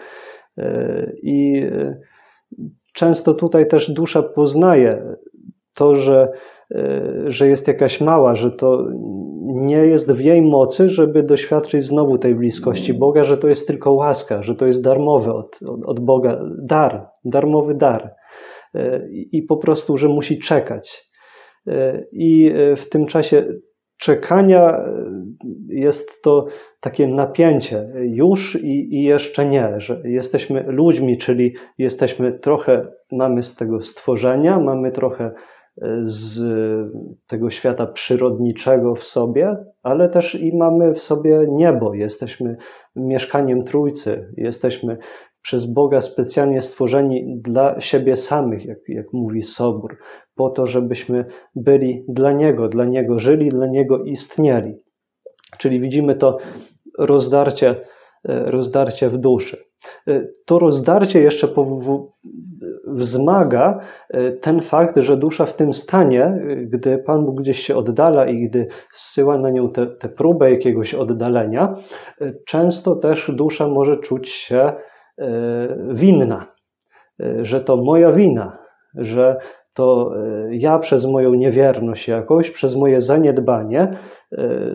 I 1.22 1.62
często 2.92 3.34
tutaj 3.34 3.66
też 3.66 3.90
dusza 3.90 4.22
poznaje 4.22 5.16
to, 5.74 5.94
że, 5.94 6.28
że 7.26 7.48
jest 7.48 7.68
jakaś 7.68 8.00
mała, 8.00 8.34
że 8.34 8.50
to 8.50 8.87
nie 9.44 9.87
jest 9.87 10.12
w 10.12 10.20
jej 10.20 10.42
mocy, 10.42 10.88
żeby 10.88 11.22
doświadczyć 11.22 11.84
znowu 11.84 12.18
tej 12.18 12.34
bliskości 12.34 12.94
Boga, 12.94 13.25
że 13.25 13.38
to 13.38 13.48
jest 13.48 13.66
tylko 13.66 13.92
łaska, 13.92 14.42
że 14.42 14.54
to 14.54 14.66
jest 14.66 14.84
darmowe 14.84 15.34
od, 15.34 15.58
od, 15.62 15.84
od 15.84 16.00
Boga, 16.00 16.40
dar, 16.62 17.06
darmowy 17.25 17.75
dar. 17.75 18.14
I 19.32 19.42
po 19.42 19.56
prostu, 19.56 19.96
że 19.96 20.08
musi 20.08 20.38
czekać. 20.38 21.10
I 22.12 22.54
w 22.76 22.88
tym 22.88 23.06
czasie 23.06 23.46
czekania 23.98 24.84
jest 25.68 26.22
to 26.22 26.46
takie 26.80 27.08
napięcie 27.08 27.92
już 27.94 28.56
i, 28.56 28.94
i, 28.94 29.02
jeszcze 29.02 29.46
nie, 29.46 29.75
że 29.76 30.02
jesteśmy 30.04 30.64
ludźmi, 30.66 31.16
czyli 31.16 31.54
jesteśmy 31.78 32.32
trochę, 32.32 32.87
mamy 33.12 33.42
z 33.42 33.56
tego 33.56 33.80
stworzenia, 33.80 34.60
mamy 34.60 34.90
trochę 34.90 35.32
z 36.02 36.40
tego 37.26 37.50
świata 37.50 37.87
przyrodniczego 37.87 38.94
w 38.94 39.04
sobie, 39.04 39.56
ale 39.82 40.08
też 40.08 40.35
i 40.35 40.56
mamy 40.56 40.94
w 40.94 41.02
sobie 41.02 41.47
niebo. 41.49 41.94
Jesteśmy 41.94 42.56
mieszkaniem 42.97 43.64
Trójcy, 43.64 44.32
jesteśmy 44.37 44.99
przez 45.42 45.73
Boga 45.73 46.00
specjalnie 46.00 46.61
stworzeni 46.61 47.40
dla 47.40 47.80
siebie 47.80 48.16
samych, 48.16 48.64
jak, 48.64 48.78
jak 48.88 49.12
mówi 49.12 49.42
Sobór, 49.42 49.99
po 50.35 50.50
to, 50.50 50.66
żebyśmy 50.66 51.25
byli 51.54 52.04
dla 52.08 52.32
Niego, 52.32 52.68
dla 52.68 52.85
Niego 52.85 53.18
żyli, 53.18 53.49
dla 53.49 53.66
Niego 53.66 54.04
istnieli. 54.04 54.75
Czyli 55.58 55.80
widzimy 55.80 56.16
to 56.16 56.38
rozdarcie, 56.99 57.75
rozdarcie 58.25 59.08
w 59.08 59.16
duszy. 59.16 59.67
To 60.47 60.58
rozdarcie 60.58 61.20
jeszcze 61.20 61.49
wzmaga 62.87 63.80
e, 64.11 64.32
ten 64.32 64.61
fakt, 64.61 64.99
że 64.99 65.16
dusza 65.16 65.47
w 65.47 65.54
tym 65.54 65.75
stanie, 65.75 66.25
e, 66.25 66.56
gdy 66.56 66.99
Pan 66.99 67.25
Bóg 67.25 67.40
gdzieś 67.40 67.61
się 67.61 67.76
oddala 67.76 68.26
i 68.26 68.49
gdy 68.49 68.66
zsyła 68.92 69.38
na 69.38 69.50
nią 69.50 69.73
tę 69.73 70.08
próbę 70.16 70.50
jakiegoś 70.50 70.94
oddalenia, 70.94 71.75
często 72.47 72.97
też 72.97 73.30
dusza 73.35 73.68
może 73.68 73.97
czuć 73.97 74.28
się 74.28 74.73
winna, 75.88 76.47
że 77.42 77.61
to 77.61 77.76
moja 77.76 78.12
wina, 78.12 78.58
że 78.94 79.37
to 79.73 80.14
ja 80.50 80.78
przez 80.78 81.06
moją 81.06 81.35
niewierność 81.35 82.08
jakoś, 82.08 82.50
przez 82.50 82.76
moje 82.76 83.00
zaniedbanie 83.00 83.88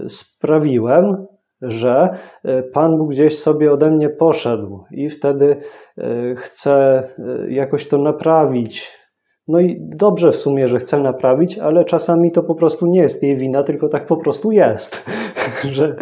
sprawiłem, 0.08 1.26
że 1.64 2.18
e, 2.44 2.64
Pan 2.64 2.98
Bóg 2.98 3.12
gdzieś 3.12 3.40
sobie 3.40 3.72
ode 3.72 3.92
mnie 3.92 4.10
poszedł 4.10 4.84
i 4.92 5.10
wtedy 5.10 5.58
e, 5.98 6.36
chce 6.36 7.04
e, 7.20 7.52
jakoś 7.52 7.88
to 7.88 7.98
naprawić. 7.98 9.04
No 9.48 9.60
i 9.60 9.78
dobrze 9.82 10.32
w 10.32 10.38
sumie, 10.38 10.68
że 10.68 10.78
chce 10.78 11.00
naprawić, 11.00 11.60
ale 11.60 11.86
czasami 11.86 12.32
to 12.32 12.44
po 12.44 12.56
prostu 12.56 12.88
nie 12.88 13.02
jest 13.02 13.24
jej 13.24 13.38
wina, 13.38 13.64
tylko 13.64 13.90
tak 13.90 14.06
po 14.06 14.18
prostu 14.18 14.52
jest, 14.52 15.06
że 15.72 15.96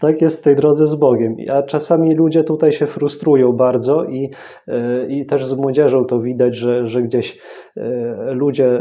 tak 0.00 0.22
jest 0.22 0.40
w 0.40 0.42
tej 0.42 0.56
drodze 0.56 0.86
z 0.86 0.94
Bogiem. 0.94 1.36
A 1.52 1.62
czasami 1.62 2.14
ludzie 2.14 2.44
tutaj 2.44 2.72
się 2.72 2.86
frustrują 2.86 3.52
bardzo 3.52 4.04
i, 4.04 4.30
i 5.08 5.26
też 5.26 5.46
z 5.46 5.54
młodzieżą 5.54 6.04
to 6.04 6.20
widać, 6.20 6.56
że, 6.56 6.86
że 6.86 7.02
gdzieś 7.02 7.38
ludzie 8.26 8.80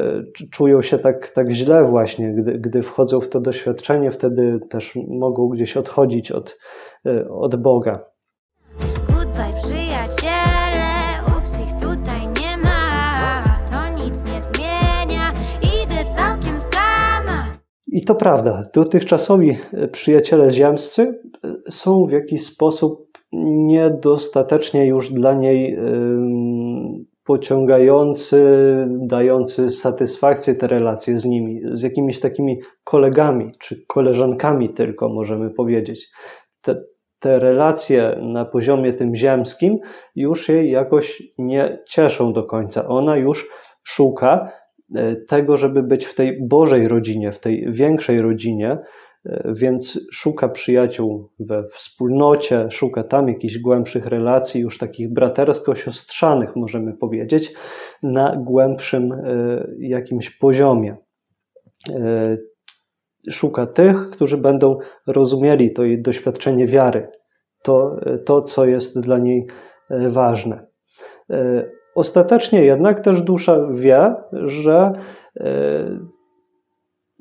czują 0.51 0.81
się 0.81 0.97
tak, 0.97 1.29
tak 1.29 1.51
źle 1.51 1.83
właśnie, 1.83 2.33
gdy, 2.33 2.59
gdy 2.59 2.83
wchodzą 2.83 3.21
w 3.21 3.29
to 3.29 3.39
doświadczenie, 3.39 4.11
wtedy 4.11 4.59
też 4.69 4.93
mogą 5.07 5.47
gdzieś 5.47 5.77
odchodzić 5.77 6.31
od, 6.31 6.57
od 7.29 7.55
Boga. 7.55 8.14
I 17.95 18.01
to 18.01 18.15
prawda, 18.15 18.63
dotychczasowi 18.73 19.57
przyjaciele 19.91 20.51
ziemscy 20.51 21.21
są 21.69 22.05
w 22.05 22.11
jakiś 22.11 22.45
sposób 22.45 23.17
niedostatecznie 23.67 24.87
już 24.87 25.11
dla 25.11 25.33
niej 25.33 25.79
pociągający, 27.23 28.39
dający 28.89 29.69
satysfakcję 29.69 30.55
te 30.55 30.67
relacje 30.67 31.17
z 31.17 31.25
nimi, 31.25 31.61
z 31.71 31.83
jakimiś 31.83 32.19
takimi 32.19 32.59
kolegami 32.83 33.51
czy 33.59 33.85
koleżankami 33.87 34.69
tylko 34.69 35.09
możemy 35.09 35.49
powiedzieć. 35.49 36.07
Te, 36.61 36.83
te 37.19 37.39
relacje 37.39 38.19
na 38.21 38.45
poziomie 38.45 38.93
tym 38.93 39.15
ziemskim 39.15 39.79
już 40.15 40.49
jej 40.49 40.71
jakoś 40.71 41.23
nie 41.37 41.79
cieszą 41.87 42.33
do 42.33 42.43
końca. 42.43 42.87
Ona 42.87 43.17
już 43.17 43.49
szuka 43.83 44.49
e, 44.49 44.64
tego, 45.27 45.57
żeby 45.57 45.83
być 45.83 46.05
w 46.05 46.15
tej 46.15 46.47
Bożej 46.47 46.87
rodzinie, 46.87 47.31
w 47.31 47.39
tej 47.39 47.65
większej 47.71 48.19
rodzinie, 48.19 48.77
więc 49.45 49.99
szuka 50.11 50.49
przyjaciół 50.49 51.29
we 51.39 51.63
wspólnocie, 51.73 52.67
szuka 52.69 53.03
tam 53.03 53.27
jakichś 53.27 53.57
głębszych 53.57 54.05
relacji, 54.05 54.61
już 54.61 54.77
takich 54.77 55.13
bratersko-siostrzanych, 55.13 56.55
możemy 56.55 56.93
powiedzieć, 56.93 57.53
na 58.03 58.35
głębszym 58.35 59.11
e, 59.11 59.17
jakimś 59.79 60.29
poziomie. 60.29 60.97
E, 61.89 62.37
szuka 63.29 63.65
tych, 63.65 64.09
którzy 64.09 64.37
będą 64.37 64.77
rozumieli 65.07 65.73
to 65.73 65.83
jej 65.83 66.01
doświadczenie 66.01 66.67
wiary, 66.67 67.07
to, 67.63 67.99
to 68.25 68.41
co 68.41 68.65
jest 68.65 68.99
dla 68.99 69.17
niej 69.17 69.47
e, 69.89 70.09
ważne. 70.09 70.67
Ostatecznie 71.95 72.65
jednak 72.65 72.99
też 72.99 73.21
dusza 73.21 73.67
wie, 73.73 74.13
że 74.31 74.91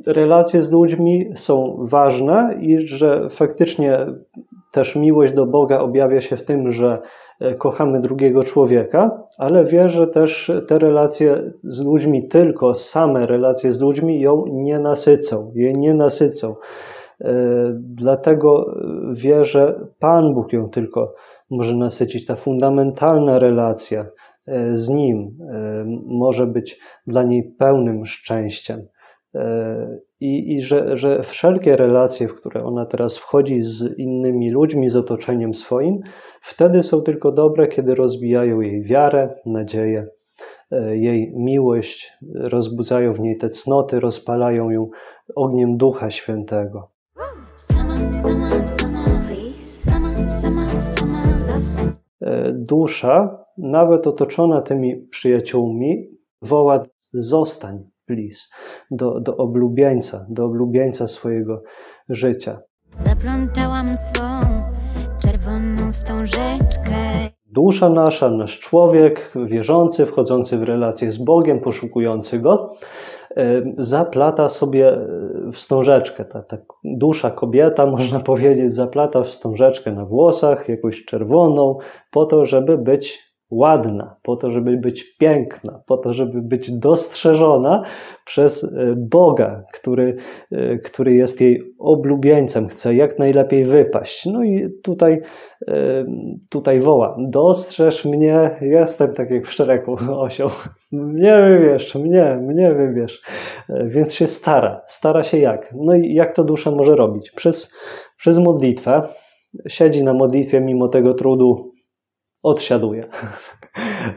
relacje 0.06 0.62
z 0.62 0.72
ludźmi 0.72 1.30
są 1.34 1.76
ważne 1.80 2.54
i 2.60 2.86
że 2.86 3.28
faktycznie 3.30 4.06
też 4.72 4.96
miłość 4.96 5.32
do 5.32 5.46
Boga 5.46 5.78
objawia 5.78 6.20
się 6.20 6.36
w 6.36 6.44
tym, 6.44 6.70
że 6.70 7.02
e, 7.40 7.54
kochamy 7.54 8.00
drugiego 8.00 8.42
człowieka, 8.42 9.22
ale 9.38 9.64
wie, 9.64 9.88
że 9.88 10.06
też 10.06 10.52
te 10.68 10.78
relacje 10.78 11.52
z 11.64 11.84
ludźmi, 11.84 12.28
tylko 12.28 12.74
same 12.74 13.26
relacje 13.26 13.72
z 13.72 13.80
ludźmi 13.80 14.20
ją 14.20 14.44
nie 14.52 14.78
nasycą, 14.78 15.52
jej 15.54 15.72
nie 15.72 15.94
nasycą. 15.94 16.54
E, 17.20 17.34
dlatego 17.78 18.74
wie, 19.12 19.44
że 19.44 19.80
Pan 19.98 20.34
Bóg 20.34 20.52
ją 20.52 20.68
tylko 20.68 21.14
może 21.50 21.76
nasycić. 21.76 22.26
Ta 22.26 22.36
fundamentalna 22.36 23.38
relacja 23.38 24.00
e, 24.00 24.06
z 24.72 24.88
Nim 24.88 25.38
może 26.06 26.46
być 26.46 26.78
dla 27.06 27.22
niej 27.22 27.54
pełnym 27.58 28.04
szczęściem. 28.04 28.86
I, 30.20 30.54
i 30.54 30.62
że, 30.62 30.96
że 30.96 31.22
wszelkie 31.22 31.76
relacje, 31.76 32.28
w 32.28 32.34
które 32.34 32.64
ona 32.64 32.84
teraz 32.84 33.18
wchodzi 33.18 33.60
z 33.60 33.98
innymi 33.98 34.50
ludźmi, 34.50 34.88
z 34.88 34.96
otoczeniem 34.96 35.54
swoim, 35.54 36.00
wtedy 36.40 36.82
są 36.82 37.00
tylko 37.00 37.32
dobre, 37.32 37.68
kiedy 37.68 37.94
rozbijają 37.94 38.60
jej 38.60 38.82
wiarę, 38.82 39.34
nadzieję, 39.46 40.06
e, 40.70 40.96
jej 40.96 41.32
miłość, 41.36 42.12
rozbudzają 42.34 43.12
w 43.12 43.20
niej 43.20 43.36
te 43.36 43.48
cnoty, 43.48 44.00
rozpalają 44.00 44.70
ją 44.70 44.88
ogniem 45.36 45.76
Ducha 45.76 46.10
Świętego. 46.10 46.90
E, 52.22 52.52
dusza, 52.52 53.43
nawet 53.58 54.06
otoczona 54.06 54.60
tymi 54.60 54.96
przyjaciółmi, 54.96 56.08
woła: 56.42 56.82
Zostań, 57.12 57.84
please, 58.06 58.48
do, 58.90 59.20
do 59.20 59.36
oblubieńca, 59.36 60.26
do 60.28 60.44
oblubieńca 60.44 61.06
swojego 61.06 61.62
życia. 62.08 62.60
Zaplątałam 62.96 63.96
swą 63.96 64.22
czerwoną 65.22 65.92
wstążeczkę. 65.92 67.30
Dusza 67.46 67.88
nasza, 67.88 68.30
nasz 68.30 68.58
człowiek 68.58 69.32
wierzący, 69.46 70.06
wchodzący 70.06 70.58
w 70.58 70.62
relację 70.62 71.10
z 71.10 71.18
Bogiem, 71.18 71.60
poszukujący 71.60 72.38
Go, 72.38 72.76
zaplata 73.78 74.48
sobie 74.48 74.88
e, 74.88 75.08
wstążeczkę. 75.52 76.24
Ta, 76.24 76.42
ta 76.42 76.56
dusza 76.84 77.30
kobieta, 77.30 77.86
można 77.96 78.20
powiedzieć, 78.20 78.74
zaplata 78.74 79.22
wstążeczkę 79.22 79.92
na 79.92 80.04
włosach, 80.04 80.68
jakąś 80.68 81.04
czerwoną, 81.04 81.78
po 82.10 82.26
to, 82.26 82.44
żeby 82.44 82.78
być 82.78 83.23
ładna, 83.50 84.16
po 84.22 84.36
to, 84.36 84.50
żeby 84.50 84.76
być 84.76 85.16
piękna, 85.16 85.80
po 85.86 85.96
to, 85.96 86.12
żeby 86.12 86.42
być 86.42 86.78
dostrzeżona 86.78 87.82
przez 88.24 88.64
e, 88.64 88.94
Boga, 88.96 89.62
który, 89.72 90.16
e, 90.52 90.78
który 90.78 91.14
jest 91.14 91.40
jej 91.40 91.62
oblubieńcem, 91.78 92.68
chce 92.68 92.94
jak 92.94 93.18
najlepiej 93.18 93.64
wypaść. 93.64 94.26
No 94.26 94.44
i 94.44 94.68
tutaj, 94.82 95.20
e, 95.68 96.04
tutaj 96.50 96.80
woła: 96.80 97.16
Dostrzeż 97.28 98.04
mnie, 98.04 98.50
jestem 98.60 99.12
tak 99.12 99.30
jak 99.30 99.46
w 99.46 99.52
szczereku 99.52 99.96
osioł. 100.26 100.50
Mnie 100.92 101.36
wybierz, 101.36 101.94
mnie, 101.94 102.38
mnie 102.42 102.74
wybierz. 102.74 103.22
Więc 103.84 104.14
się 104.14 104.26
stara. 104.26 104.82
Stara 104.86 105.22
się 105.22 105.38
jak? 105.38 105.74
No 105.76 105.94
i 105.94 106.14
jak 106.14 106.32
to 106.32 106.44
dusza 106.44 106.70
może 106.70 106.96
robić? 106.96 107.30
Przez, 107.30 107.74
przez 108.16 108.38
modlitwę. 108.38 109.02
Siedzi 109.68 110.04
na 110.04 110.12
modlitwie 110.12 110.60
mimo 110.60 110.88
tego 110.88 111.14
trudu 111.14 111.73
odsiaduje. 112.44 113.08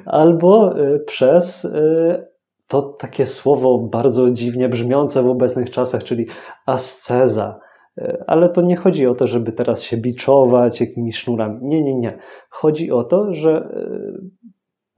Albo 0.05 0.79
y, 0.79 0.99
przez 0.99 1.65
y, 1.65 2.27
to 2.67 2.81
takie 2.81 3.25
słowo 3.25 3.79
bardzo 3.79 4.31
dziwnie 4.31 4.69
brzmiące 4.69 5.23
w 5.23 5.27
obecnych 5.27 5.69
czasach, 5.69 6.03
czyli 6.03 6.27
asceza. 6.65 7.59
Y, 7.97 8.23
ale 8.27 8.49
to 8.49 8.61
nie 8.61 8.75
chodzi 8.75 9.07
o 9.07 9.15
to, 9.15 9.27
żeby 9.27 9.51
teraz 9.51 9.83
się 9.83 9.97
biczować 9.97 10.81
jakimiś 10.81 11.17
sznurami. 11.17 11.59
Nie, 11.61 11.83
nie, 11.83 11.95
nie. 11.95 12.17
Chodzi 12.49 12.91
o 12.91 13.03
to, 13.03 13.33
że 13.33 13.69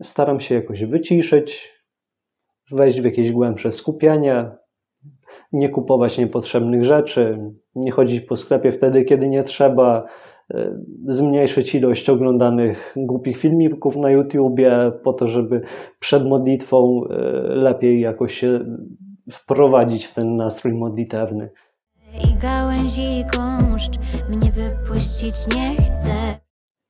staram 0.02 0.40
się 0.40 0.56
jakoś 0.56 0.86
wyciszyć, 0.86 1.80
wejść 2.72 3.02
w 3.02 3.06
jakieś 3.06 3.32
głębsze 3.32 3.72
skupienie, 3.72 4.52
nie 5.52 5.70
kupować 5.70 6.18
niepotrzebnych 6.18 6.84
rzeczy, 6.84 7.38
nie 7.76 7.92
chodzić 7.92 8.22
po 8.22 8.36
sklepie 8.36 8.72
wtedy, 8.72 9.04
kiedy 9.04 9.30
nie 9.30 9.44
trzeba, 9.44 10.06
zmniejszyć 11.08 11.76
ilość 11.76 12.10
oglądanych 12.10 12.96
głupich 12.98 13.38
filmików 13.38 13.96
na 13.96 14.12
YouTubie, 14.12 14.92
po 15.04 15.14
to, 15.14 15.28
żeby 15.28 15.62
przed 16.00 16.26
modlitwą 16.26 17.04
e, 17.04 17.16
lepiej 17.56 18.02
jakoś 18.02 18.34
się 18.34 18.60
wprowadzić 19.32 20.06
w 20.06 20.14
ten 20.14 20.36
nastrój 20.36 20.74
modlitewny. 20.74 21.50
I 22.14 22.42
gałęzi 22.42 23.02
i 23.02 23.24
gąszcz 23.36 23.98
mnie 24.30 24.52
wypuścić 24.52 25.56
nie 25.56 25.76
chce. 25.76 26.40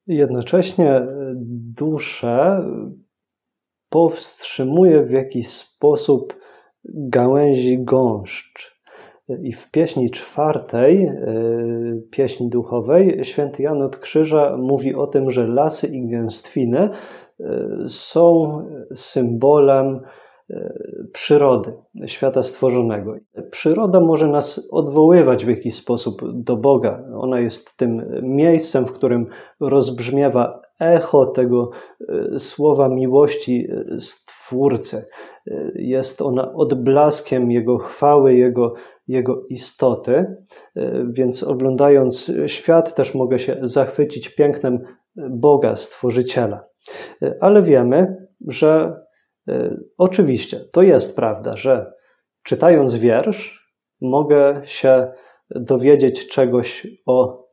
Jednocześnie 0.07 0.91
e, 0.91 1.07
duszę 1.77 2.63
powstrzymuje 3.89 5.03
w 5.03 5.11
jakiś 5.11 5.47
sposób 5.47 6.39
gałęzi 6.85 7.83
gąszcz. 7.83 8.78
I 9.41 9.53
w 9.53 9.71
pieśni 9.71 10.09
czwartej, 10.09 11.05
y, 11.05 12.03
pieśni 12.11 12.49
duchowej, 12.49 13.19
święty 13.23 13.63
Jan 13.63 13.81
od 13.81 13.97
Krzyża 13.97 14.57
mówi 14.57 14.95
o 14.95 15.07
tym, 15.07 15.31
że 15.31 15.47
lasy 15.47 15.87
i 15.87 16.07
gęstwiny 16.07 16.89
y, 17.39 17.45
są 17.87 18.57
symbolem 18.95 20.01
y, 20.49 21.09
przyrody, 21.13 21.73
świata 22.05 22.43
stworzonego. 22.43 23.15
Przyroda 23.51 23.99
może 23.99 24.27
nas 24.27 24.67
odwoływać 24.71 25.45
w 25.45 25.49
jakiś 25.49 25.75
sposób 25.75 26.21
do 26.33 26.57
Boga. 26.57 27.03
Ona 27.15 27.39
jest 27.39 27.77
tym 27.77 28.21
miejscem, 28.21 28.85
w 28.85 28.91
którym 28.91 29.27
rozbrzmiewa 29.59 30.61
echo 30.79 31.25
tego 31.25 31.69
słowa 32.37 32.89
miłości 32.89 33.67
Stwórcy. 34.49 35.05
Jest 35.75 36.21
ona 36.21 36.53
odblaskiem 36.53 37.51
Jego 37.51 37.77
chwały, 37.77 38.33
Jego 38.33 38.73
jego 39.09 39.45
istoty, 39.49 40.11
e, 40.75 41.05
więc 41.09 41.43
oglądając 41.43 42.31
świat 42.45 42.95
też 42.95 43.15
mogę 43.15 43.39
się 43.39 43.57
zachwycić 43.61 44.29
pięknem 44.29 44.79
Boga, 45.15 45.75
Stworzyciela. 45.75 46.65
E, 47.21 47.37
ale 47.41 47.63
wiemy, 47.63 48.27
że 48.47 48.99
oczywiście 49.97 50.65
to 50.73 50.81
jest 50.81 51.15
prawda, 51.15 51.57
że 51.57 51.93
czytając 52.43 52.95
wiersz 52.95 53.73
mogę 54.01 54.61
się 54.63 55.11
dowiedzieć 55.49 56.27
czegoś 56.27 56.87
o 57.05 57.45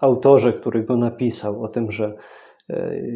autorze, 0.00 0.52
który 0.52 0.84
go 0.84 0.96
napisał, 0.96 1.62
o 1.62 1.68
tym, 1.68 1.90
że 1.90 2.14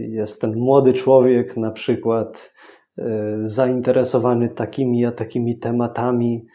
jest 0.09 0.41
ten 0.41 0.57
młody 0.57 0.93
człowiek 0.93 1.57
na 1.57 1.71
przykład 1.71 2.55
zainteresowany 3.43 4.49
takimi 4.49 5.07
a 5.07 5.13
takimi 5.13 5.59
tematami, 5.59 6.47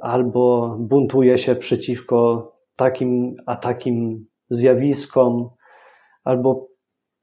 albo 0.00 0.76
buntuje 0.80 1.38
się 1.38 1.56
przeciwko 1.56 2.52
takim 2.76 3.34
a 3.46 3.56
takim 3.56 4.26
zjawiskom, 4.50 5.50
albo 6.24 6.68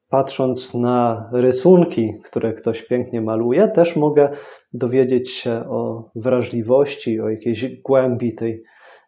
patrząc 0.09 0.73
na 0.73 1.29
rysunki, 1.33 2.13
które 2.23 2.53
ktoś 2.53 2.83
pięknie 2.83 3.21
maluje, 3.21 3.67
też 3.67 3.95
mogę 3.95 4.29
dowiedzieć 4.73 5.29
się 5.31 5.51
o 5.51 6.11
wrażliwości, 6.15 7.21
o 7.21 7.29
jakiejś 7.29 7.81
głębi 7.81 8.35
tej 8.35 8.63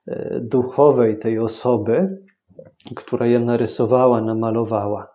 e, 0.07 0.39
duchowej 0.43 1.19
tej 1.19 1.39
osoby, 1.39 2.17
która 2.95 3.25
je 3.25 3.39
narysowała, 3.39 4.21
namalowała. 4.21 5.07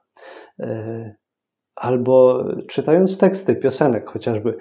E, 1.76 1.84
albo 1.84 2.44
czytając 2.68 3.18
teksty 3.18 3.56
piosenek, 3.56 4.10
chociażby 4.10 4.56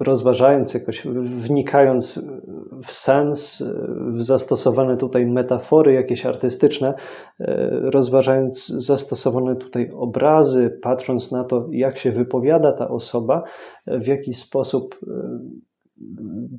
rozważając, 0.00 0.74
jakoś 0.74 1.06
wnikając 1.24 2.20
w 2.82 2.92
sens, 2.92 3.64
w 4.12 4.22
zastosowane 4.22 4.96
tutaj 4.96 5.26
metafory 5.26 5.92
jakieś 5.92 6.26
artystyczne, 6.26 6.94
e, 7.40 7.70
rozważając 7.70 8.66
zastosowane 8.66 9.56
tutaj 9.56 9.90
obrazy, 9.94 10.78
patrząc 10.82 11.32
na 11.32 11.44
to, 11.44 11.68
jak 11.70 11.98
się 11.98 12.12
wypowiada 12.12 12.72
ta 12.72 12.88
osoba, 12.88 13.42
w 13.86 14.06
jaki 14.06 14.32
sposób 14.32 14.98
e, 15.02 15.08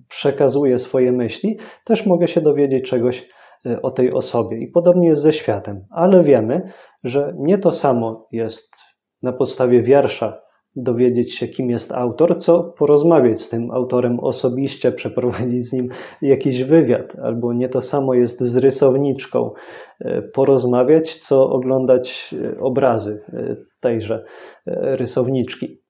przekazuje 0.09 0.77
swoje 0.77 1.11
myśli, 1.11 1.57
też 1.85 2.05
mogę 2.05 2.27
się 2.27 2.41
dowiedzieć 2.41 2.89
czegoś 2.89 3.29
e, 3.65 3.81
o 3.81 3.91
tej 3.91 4.13
osobie. 4.13 4.57
I 4.57 4.67
podobnie 4.67 5.07
jest 5.07 5.21
ze 5.21 5.33
światem, 5.33 5.85
ale 5.89 6.23
wiemy, 6.23 6.61
że 7.03 7.33
nie 7.37 7.57
to 7.57 7.71
samo 7.71 8.27
jest 8.31 8.82
na 9.23 9.33
podstawie 9.33 9.81
wiersza 9.81 10.43
dowiedzieć 10.75 11.35
się, 11.35 11.47
kim 11.47 11.69
jest 11.69 11.91
autor, 11.91 12.39
co 12.39 12.63
porozmawiać 12.63 13.41
z 13.41 13.49
tym 13.49 13.71
autorem 13.71 14.19
osobiście, 14.19 14.91
przeprowadzić 14.91 15.65
z 15.65 15.73
nim 15.73 15.89
jakiś 16.21 16.63
wywiad, 16.63 17.15
albo 17.23 17.53
nie 17.53 17.69
to 17.69 17.81
samo 17.81 18.13
jest 18.13 18.41
z 18.41 18.57
rysowniczką, 18.57 19.51
e, 19.99 20.21
porozmawiać, 20.21 21.15
co 21.15 21.49
oglądać 21.49 22.35
e, 22.55 22.59
obrazy 22.59 23.23
e, 23.33 23.55
tejże 23.79 24.25
rysowniczki. 24.65 25.83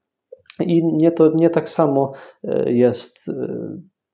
I 0.60 0.84
nie, 0.86 1.12
to, 1.12 1.32
nie 1.36 1.50
tak 1.50 1.70
samo 1.70 2.12
jest 2.66 3.32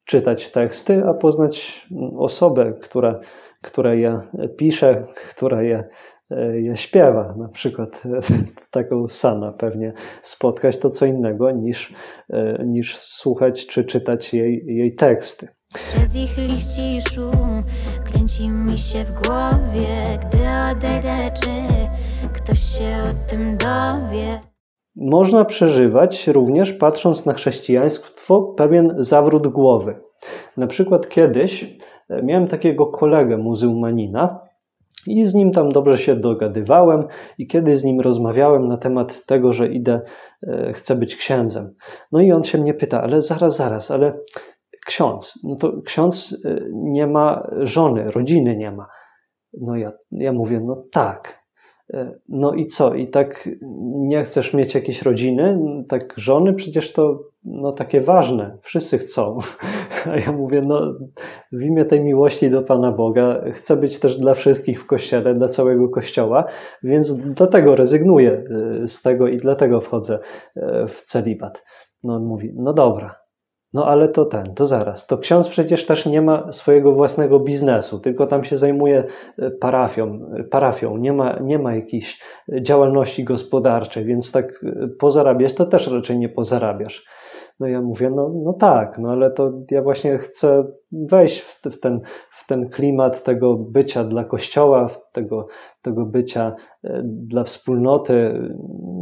czytać 0.06 0.50
teksty, 0.50 1.04
a 1.06 1.14
poznać 1.14 1.88
osobę, 2.18 2.74
która, 2.82 3.20
która 3.62 3.94
je 3.94 4.22
pisze, 4.58 5.06
która 5.30 5.64
je 5.64 5.90
je 6.54 6.76
śpiewa, 6.76 7.36
na 7.38 7.48
przykład 7.48 8.04
e, 8.06 8.20
taką 8.72 9.08
Sana 9.08 9.52
pewnie 9.52 9.94
spotkać, 10.22 10.78
to 10.78 10.90
co 10.90 11.06
innego 11.06 11.52
niż, 11.52 11.94
e, 12.30 12.62
niż 12.66 12.98
słuchać 12.98 13.68
czy 13.68 13.84
czytać 13.84 14.34
jej, 14.34 14.66
jej 14.68 14.96
teksty. 14.96 15.48
Przez 15.74 16.16
ich 16.16 16.38
liści 16.38 16.96
i 16.96 17.02
szum 17.02 17.64
kręci 18.12 18.50
mi 18.50 18.78
się 18.78 19.04
w 19.04 19.12
głowie, 19.22 20.18
gdy 20.18 20.38
odejdę, 20.72 21.32
czy 21.44 21.50
ktoś 22.34 22.60
się 22.60 22.84
o 22.84 23.30
tym 23.30 23.58
dowie. 23.58 24.40
Można 24.96 25.46
przeżywać 25.46 26.28
również, 26.28 26.74
patrząc 26.74 27.26
na 27.26 27.34
chrześcijaństwo, 27.34 28.42
pewien 28.58 28.96
zawrót 28.98 29.48
głowy. 29.48 29.96
Na 30.58 30.68
przykład 30.68 31.10
kiedyś 31.10 31.78
miałem 32.24 32.48
takiego 32.48 32.86
kolegę 32.86 33.38
muzułmanina, 33.38 34.49
i 35.08 35.26
z 35.26 35.34
nim 35.34 35.52
tam 35.52 35.70
dobrze 35.70 35.98
się 35.98 36.16
dogadywałem, 36.16 37.08
i 37.38 37.48
kiedy 37.48 37.76
z 37.76 37.84
nim 37.84 38.00
rozmawiałem 38.00 38.68
na 38.68 38.78
temat 38.78 39.26
tego, 39.26 39.54
że 39.54 39.68
idę, 39.68 40.02
e, 40.48 40.74
chcę 40.74 40.96
być 40.96 41.16
księdzem. 41.16 41.76
No 42.12 42.22
i 42.22 42.32
on 42.32 42.44
się 42.44 42.58
mnie 42.58 42.74
pyta, 42.74 43.02
ale 43.02 43.22
zaraz, 43.22 43.58
zaraz, 43.58 43.92
ale 43.92 44.20
ksiądz, 44.86 45.40
no 45.44 45.56
to 45.56 45.82
ksiądz 45.86 46.38
e, 46.46 46.60
nie 46.74 47.08
ma 47.08 47.50
żony, 47.58 48.12
rodziny 48.12 48.58
nie 48.58 48.72
ma. 48.72 48.88
No 49.62 49.76
ja, 49.76 49.92
ja 50.12 50.34
mówię, 50.34 50.62
no 50.66 50.84
tak. 50.92 51.39
No 52.30 52.54
i 52.54 52.66
co? 52.66 52.94
I 52.94 53.08
tak 53.08 53.50
nie 53.92 54.24
chcesz 54.24 54.54
mieć 54.54 54.76
jakiejś 54.76 55.02
rodziny, 55.02 55.60
tak 55.88 56.14
żony? 56.18 56.54
Przecież 56.54 56.94
to 56.94 57.24
no, 57.44 57.72
takie 57.72 58.02
ważne. 58.02 58.58
Wszyscy 58.62 58.98
chcą. 58.98 59.38
A 60.12 60.18
ja 60.18 60.32
mówię, 60.32 60.62
no 60.68 60.94
w 61.52 61.62
imię 61.62 61.86
tej 61.86 62.02
miłości 62.02 62.50
do 62.50 62.64
Pana 62.64 62.92
Boga 62.92 63.42
chcę 63.52 63.78
być 63.78 64.00
też 64.00 64.18
dla 64.18 64.34
wszystkich 64.34 64.82
w 64.82 64.86
Kościele, 64.86 65.34
dla 65.34 65.48
całego 65.48 65.90
Kościoła, 65.90 66.46
więc 66.84 67.14
dlatego 67.14 67.76
rezygnuję 67.76 68.44
y, 68.84 68.88
z 68.88 69.02
tego 69.02 69.28
i 69.28 69.38
dlatego 69.38 69.82
wchodzę 69.82 70.20
y, 70.58 70.62
w 70.88 71.02
celibat. 71.02 71.64
No 72.04 72.16
on 72.16 72.26
mówi, 72.26 72.54
no 72.56 72.74
dobra, 72.74 73.16
No 73.74 73.86
ale 73.86 74.08
to 74.08 74.26
ten, 74.26 74.54
to 74.56 74.66
zaraz. 74.66 75.08
To 75.08 75.18
ksiądz 75.18 75.50
przecież 75.50 75.86
też 75.86 76.06
nie 76.06 76.22
ma 76.22 76.52
swojego 76.52 76.92
własnego 76.92 77.40
biznesu, 77.40 78.00
tylko 78.00 78.28
tam 78.28 78.44
się 78.44 78.58
zajmuje 78.58 79.04
e, 79.38 79.52
parafią, 79.52 80.20
e, 80.40 80.44
parafią. 80.44 80.98
Nie, 80.98 81.14
ma, 81.14 81.40
nie 81.40 81.60
ma 81.60 81.76
jakiejś 81.76 82.22
działalności 82.62 83.24
gospodarczej, 83.24 84.06
więc 84.06 84.32
tak 84.32 84.64
e, 84.64 84.88
pozarabiać 85.00 85.54
to 85.54 85.66
też 85.66 85.88
raczej 85.88 86.18
nie 86.18 86.30
pozarabiasz. 86.30 87.06
No 87.60 87.68
ja 87.68 87.82
mówię, 87.82 88.10
no, 88.10 88.32
no 88.44 88.54
tak, 88.54 88.98
no 88.98 89.12
ale 89.12 89.32
to 89.32 89.52
ja 89.72 89.82
właśnie 89.82 90.18
chcę 90.18 90.64
wejść 90.92 91.40
w, 91.40 91.62
w, 91.62 91.80
ten, 91.80 92.02
w 92.32 92.48
ten 92.48 92.70
klimat 92.70 93.24
tego 93.24 93.56
bycia 93.56 94.04
dla 94.04 94.24
kościoła, 94.24 94.90
tego, 95.12 95.48
tego 95.82 96.06
bycia 96.06 96.56
dla 97.04 97.44
wspólnoty. 97.44 98.34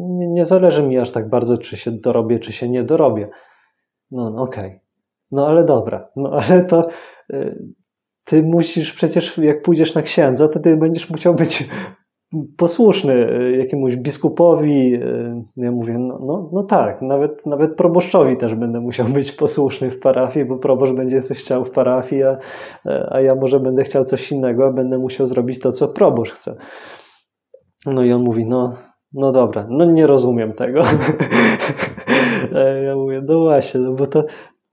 Nie, 0.10 0.28
nie 0.28 0.46
zależy 0.46 0.84
mi 0.84 0.98
aż 0.98 1.12
tak 1.12 1.30
bardzo, 1.30 1.58
czy 1.58 1.78
się 1.78 1.92
dorobię, 1.92 2.40
czy 2.40 2.54
się 2.54 2.70
nie 2.70 2.84
dorobię. 2.84 3.30
No, 4.12 4.30
no 4.30 4.42
okej. 4.42 4.68
Okay. 4.68 4.80
No 5.32 5.48
ale 5.48 5.64
dobra, 5.64 6.10
no 6.16 6.32
ale 6.50 6.66
to 6.66 6.82
y, 7.34 7.66
ty 8.24 8.44
musisz 8.44 8.94
przecież, 8.94 9.38
jak 9.38 9.62
pójdziesz 9.62 9.96
na 9.96 10.02
księdza, 10.02 10.48
to 10.48 10.60
ty 10.60 10.78
będziesz 10.78 11.10
musiał 11.10 11.36
być 11.36 11.70
posłuszny 12.58 13.14
y, 13.14 13.58
jakiemuś 13.58 13.96
biskupowi. 13.96 14.94
Y, 14.94 15.44
ja 15.58 15.72
mówię, 15.72 15.98
no, 16.00 16.20
no, 16.26 16.50
no 16.54 16.64
tak, 16.64 17.02
nawet, 17.02 17.46
nawet 17.46 17.76
proboszczowi 17.76 18.38
też 18.38 18.56
będę 18.56 18.80
musiał 18.80 19.08
być 19.08 19.32
posłuszny 19.32 19.92
w 19.92 20.00
parafii, 20.00 20.46
bo 20.46 20.58
proboszcz 20.58 20.94
będzie 20.94 21.22
coś 21.22 21.38
chciał 21.38 21.66
w 21.66 21.72
parafii, 21.72 22.24
a, 22.24 22.38
a 23.10 23.22
ja 23.22 23.36
może 23.36 23.60
będę 23.60 23.84
chciał 23.84 24.06
coś 24.06 24.32
innego, 24.32 24.66
a 24.66 24.72
będę 24.72 24.98
musiał 24.98 25.28
zrobić 25.28 25.60
to, 25.60 25.72
co 25.72 25.88
proboszcz 25.88 26.34
chce. 26.34 26.56
No 27.86 28.04
i 28.04 28.12
on 28.12 28.24
mówi, 28.24 28.46
no, 28.46 28.78
no 29.14 29.32
dobra, 29.32 29.68
no 29.70 29.86
nie 29.86 30.08
rozumiem 30.08 30.54
tego. 30.54 30.82
ja 32.88 32.96
mówię, 32.96 33.22
no 33.26 33.40
właśnie, 33.40 33.80
no 33.80 33.94
bo 33.94 34.08
to 34.08 34.24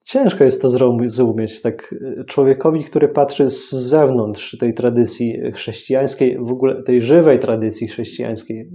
ciężko 0.05 0.45
jest 0.45 0.63
to 0.63 0.69
zrozumieć 0.69 1.63
tak 1.63 1.95
człowiekowi, 2.27 2.85
który 2.85 3.09
patrzy 3.09 3.51
z 3.51 3.71
zewnątrz 3.71 4.59
tej 4.59 4.75
tradycji 4.75 5.53
chrześcijańskiej, 5.55 6.39
w 6.39 6.53
ogóle 6.53 6.83
tej 6.83 7.01
żywej 7.01 7.39
tradycji 7.39 7.89
chrześcijańskiej, 7.89 8.71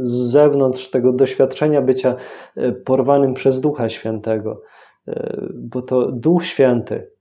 z 0.00 0.12
zewnątrz 0.12 0.90
tego 0.90 1.12
doświadczenia 1.12 1.82
bycia 1.82 2.16
e, 2.56 2.72
porwanym 2.72 3.34
przez 3.34 3.60
Ducha 3.60 3.88
Świętego, 3.88 4.62
e, 5.08 5.42
bo 5.54 5.82
to 5.82 6.12
Duch 6.12 6.44
Święty 6.44 7.15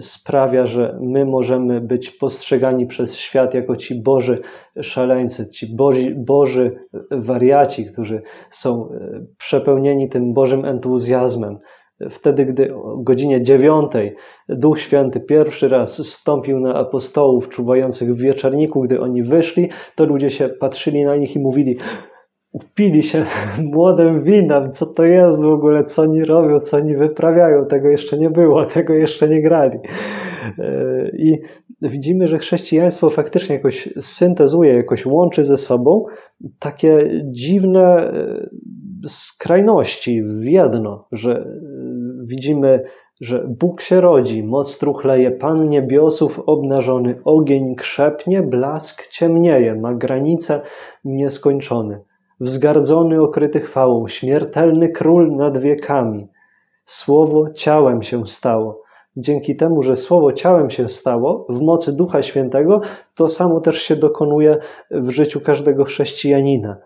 sprawia, 0.00 0.66
że 0.66 0.98
my 1.00 1.24
możemy 1.24 1.80
być 1.80 2.10
postrzegani 2.10 2.86
przez 2.86 3.16
świat 3.16 3.54
jako 3.54 3.76
ci 3.76 4.02
Boży 4.02 4.40
szaleńcy, 4.82 5.48
ci 5.48 5.76
Boży, 5.76 6.14
Boży 6.16 6.76
wariaci, 7.10 7.84
którzy 7.84 8.22
są 8.50 8.88
y, 8.90 9.26
przepełnieni 9.38 10.08
tym 10.08 10.34
Bożym 10.34 10.64
entuzjazmem. 10.64 11.58
Wtedy, 12.10 12.44
gdy 12.44 12.74
o 12.74 12.96
godzinie 12.96 13.42
dziewiątej 13.42 14.16
Duch 14.48 14.80
Święty 14.80 15.20
pierwszy 15.20 15.68
raz 15.68 16.06
stąpił 16.06 16.60
na 16.60 16.74
apostołów 16.74 17.48
czuwających 17.48 18.14
w 18.14 18.20
wieczorniku, 18.20 18.80
gdy 18.80 19.00
oni 19.00 19.22
wyszli, 19.22 19.68
to 19.94 20.04
ludzie 20.04 20.30
się 20.30 20.48
patrzyli 20.48 21.04
na 21.04 21.16
nich 21.16 21.36
i 21.36 21.38
mówili: 21.38 21.76
upili 22.52 23.02
się 23.02 23.24
młodym 23.72 24.22
winem, 24.22 24.72
co 24.72 24.86
to 24.86 25.04
jest 25.04 25.42
w 25.42 25.50
ogóle, 25.50 25.84
co 25.84 26.02
oni 26.02 26.24
robią, 26.24 26.58
co 26.58 26.76
oni 26.76 26.96
wyprawiają, 26.96 27.66
tego 27.66 27.88
jeszcze 27.88 28.18
nie 28.18 28.30
było, 28.30 28.66
tego 28.76 28.94
jeszcze 28.94 29.28
nie 29.28 29.42
grali. 29.42 29.78
E, 30.58 31.10
I 31.12 31.38
widzimy, 31.82 32.28
że 32.28 32.38
chrześcijaństwo 32.38 33.10
faktycznie 33.10 33.56
jakoś 33.56 33.88
syntezuje, 34.00 34.74
jakoś 34.74 35.06
łączy 35.06 35.44
ze 35.44 35.56
sobą 35.56 36.04
takie 36.58 37.22
dziwne 37.24 38.10
e, 38.12 38.48
skrajności 39.06 40.22
w 40.22 40.44
jedno, 40.44 41.08
że 41.12 41.32
e, 41.32 41.44
widzimy, 42.24 42.82
że 43.20 43.46
Bóg 43.60 43.80
się 43.80 44.00
rodzi, 44.00 44.42
moc 44.42 44.78
truchleje, 44.78 45.30
Pan 45.30 45.68
niebiosów 45.68 46.40
obnażony, 46.46 47.20
ogień 47.24 47.74
krzepnie, 47.74 48.42
blask 48.42 49.06
ciemnieje, 49.06 49.74
ma 49.74 49.94
granice 49.94 50.60
nieskończone 51.04 52.00
wzgardzony 52.40 53.22
okryty 53.22 53.60
chwałą, 53.60 54.08
śmiertelny 54.08 54.88
król 54.88 55.36
nad 55.36 55.58
wiekami. 55.58 56.28
Słowo 56.84 57.50
ciałem 57.50 58.02
się 58.02 58.26
stało. 58.26 58.82
Dzięki 59.16 59.56
temu, 59.56 59.82
że 59.82 59.96
Słowo 59.96 60.32
ciałem 60.32 60.70
się 60.70 60.88
stało 60.88 61.46
w 61.48 61.60
mocy 61.60 61.92
Ducha 61.92 62.22
Świętego, 62.22 62.80
to 63.14 63.28
samo 63.28 63.60
też 63.60 63.82
się 63.82 63.96
dokonuje 63.96 64.58
w 64.90 65.10
życiu 65.10 65.40
każdego 65.40 65.84
chrześcijanina. 65.84 66.76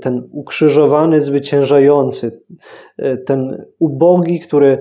Ten 0.00 0.28
ukrzyżowany, 0.32 1.20
zwyciężający, 1.20 2.42
ten 3.26 3.64
ubogi, 3.78 4.40
który 4.40 4.78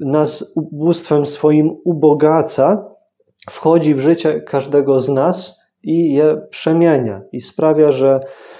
nas 0.00 0.52
ubóstwem 0.56 1.26
swoim 1.26 1.76
ubogaca, 1.84 2.90
wchodzi 3.50 3.94
w 3.94 4.00
życie 4.00 4.40
każdego 4.40 5.00
z 5.00 5.08
nas 5.08 5.60
i 5.82 6.14
je 6.14 6.46
przemienia 6.50 7.22
i 7.32 7.40
sprawia, 7.40 7.90
że 7.90 8.20
E, 8.20 8.53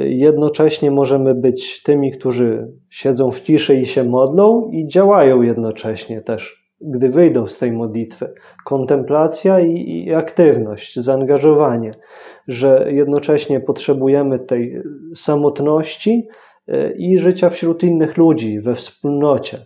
jednocześnie 0.00 0.90
możemy 0.90 1.34
być 1.34 1.82
tymi, 1.82 2.10
którzy 2.10 2.72
siedzą 2.90 3.30
w 3.30 3.40
ciszy 3.40 3.74
i 3.74 3.86
się 3.86 4.04
modlą, 4.04 4.70
i 4.72 4.86
działają 4.86 5.42
jednocześnie 5.42 6.20
też, 6.20 6.68
gdy 6.80 7.08
wyjdą 7.08 7.46
z 7.46 7.58
tej 7.58 7.72
modlitwy. 7.72 8.32
Kontemplacja 8.64 9.60
i, 9.60 10.04
i 10.06 10.14
aktywność, 10.14 11.00
zaangażowanie, 11.00 11.92
że 12.48 12.88
jednocześnie 12.92 13.60
potrzebujemy 13.60 14.38
tej 14.38 14.82
samotności 15.14 16.28
e, 16.68 16.92
i 16.92 17.18
życia 17.18 17.50
wśród 17.50 17.82
innych 17.82 18.16
ludzi, 18.16 18.60
we 18.60 18.74
wspólnocie 18.74 19.58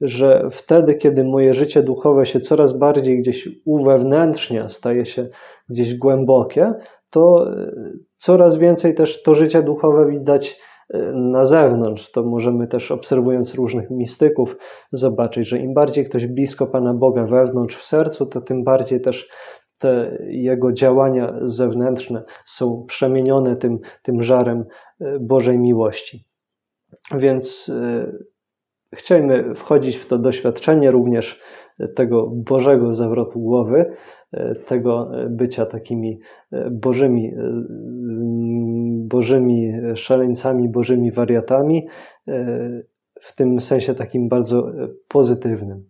że 0.00 0.48
wtedy, 0.50 0.94
kiedy 0.94 1.24
moje 1.24 1.54
życie 1.54 1.82
duchowe 1.82 2.26
się 2.26 2.40
coraz 2.40 2.78
bardziej 2.78 3.18
gdzieś 3.18 3.48
uwewnętrznia, 3.64 4.68
staje 4.68 5.04
się 5.04 5.28
gdzieś 5.68 5.94
głębokie, 5.94 6.72
to 7.16 7.50
e, 7.50 7.72
coraz 8.16 8.56
więcej 8.56 8.94
też 8.94 9.22
to 9.22 9.34
życie 9.34 9.62
duchowe 9.62 10.06
widać 10.10 10.60
e, 10.90 11.12
na 11.12 11.44
zewnątrz. 11.44 12.10
To 12.10 12.22
możemy 12.22 12.66
też 12.66 12.90
obserwując 12.90 13.54
różnych 13.54 13.90
mistyków 13.90 14.56
zobaczyć, 14.92 15.48
że 15.48 15.58
im 15.58 15.74
bardziej 15.74 16.04
ktoś 16.04 16.26
blisko 16.26 16.66
Pana 16.66 16.94
Boga 16.94 17.24
wewnątrz 17.24 17.76
w 17.76 17.84
sercu, 17.84 18.26
to 18.26 18.40
tym 18.40 18.64
bardziej 18.64 19.00
też 19.00 19.28
te 19.78 20.18
jego 20.28 20.72
działania 20.72 21.34
zewnętrzne 21.42 22.24
są 22.44 22.84
przemienione 22.88 23.56
tym, 23.56 23.78
tym 24.02 24.22
żarem 24.22 24.64
e, 25.00 25.18
Bożej 25.20 25.58
miłości. 25.58 26.24
Więc 27.14 27.72
chcielibyśmy 28.96 29.54
wchodzić 29.54 29.96
w 29.96 30.06
to 30.06 30.18
doświadczenie 30.18 30.90
również 30.90 31.40
tego 31.94 32.30
Bożego 32.34 32.92
zawrotu 32.92 33.40
głowy, 33.40 33.84
tego 34.66 35.10
bycia 35.30 35.66
takimi 35.66 36.18
Bożymi, 36.70 37.32
Bożymi 39.08 39.72
szaleńcami, 39.94 40.68
Bożymi 40.68 41.12
wariatami, 41.12 41.86
w 43.20 43.34
tym 43.34 43.60
sensie 43.60 43.94
takim 43.94 44.28
bardzo 44.28 44.72
pozytywnym. 45.08 45.84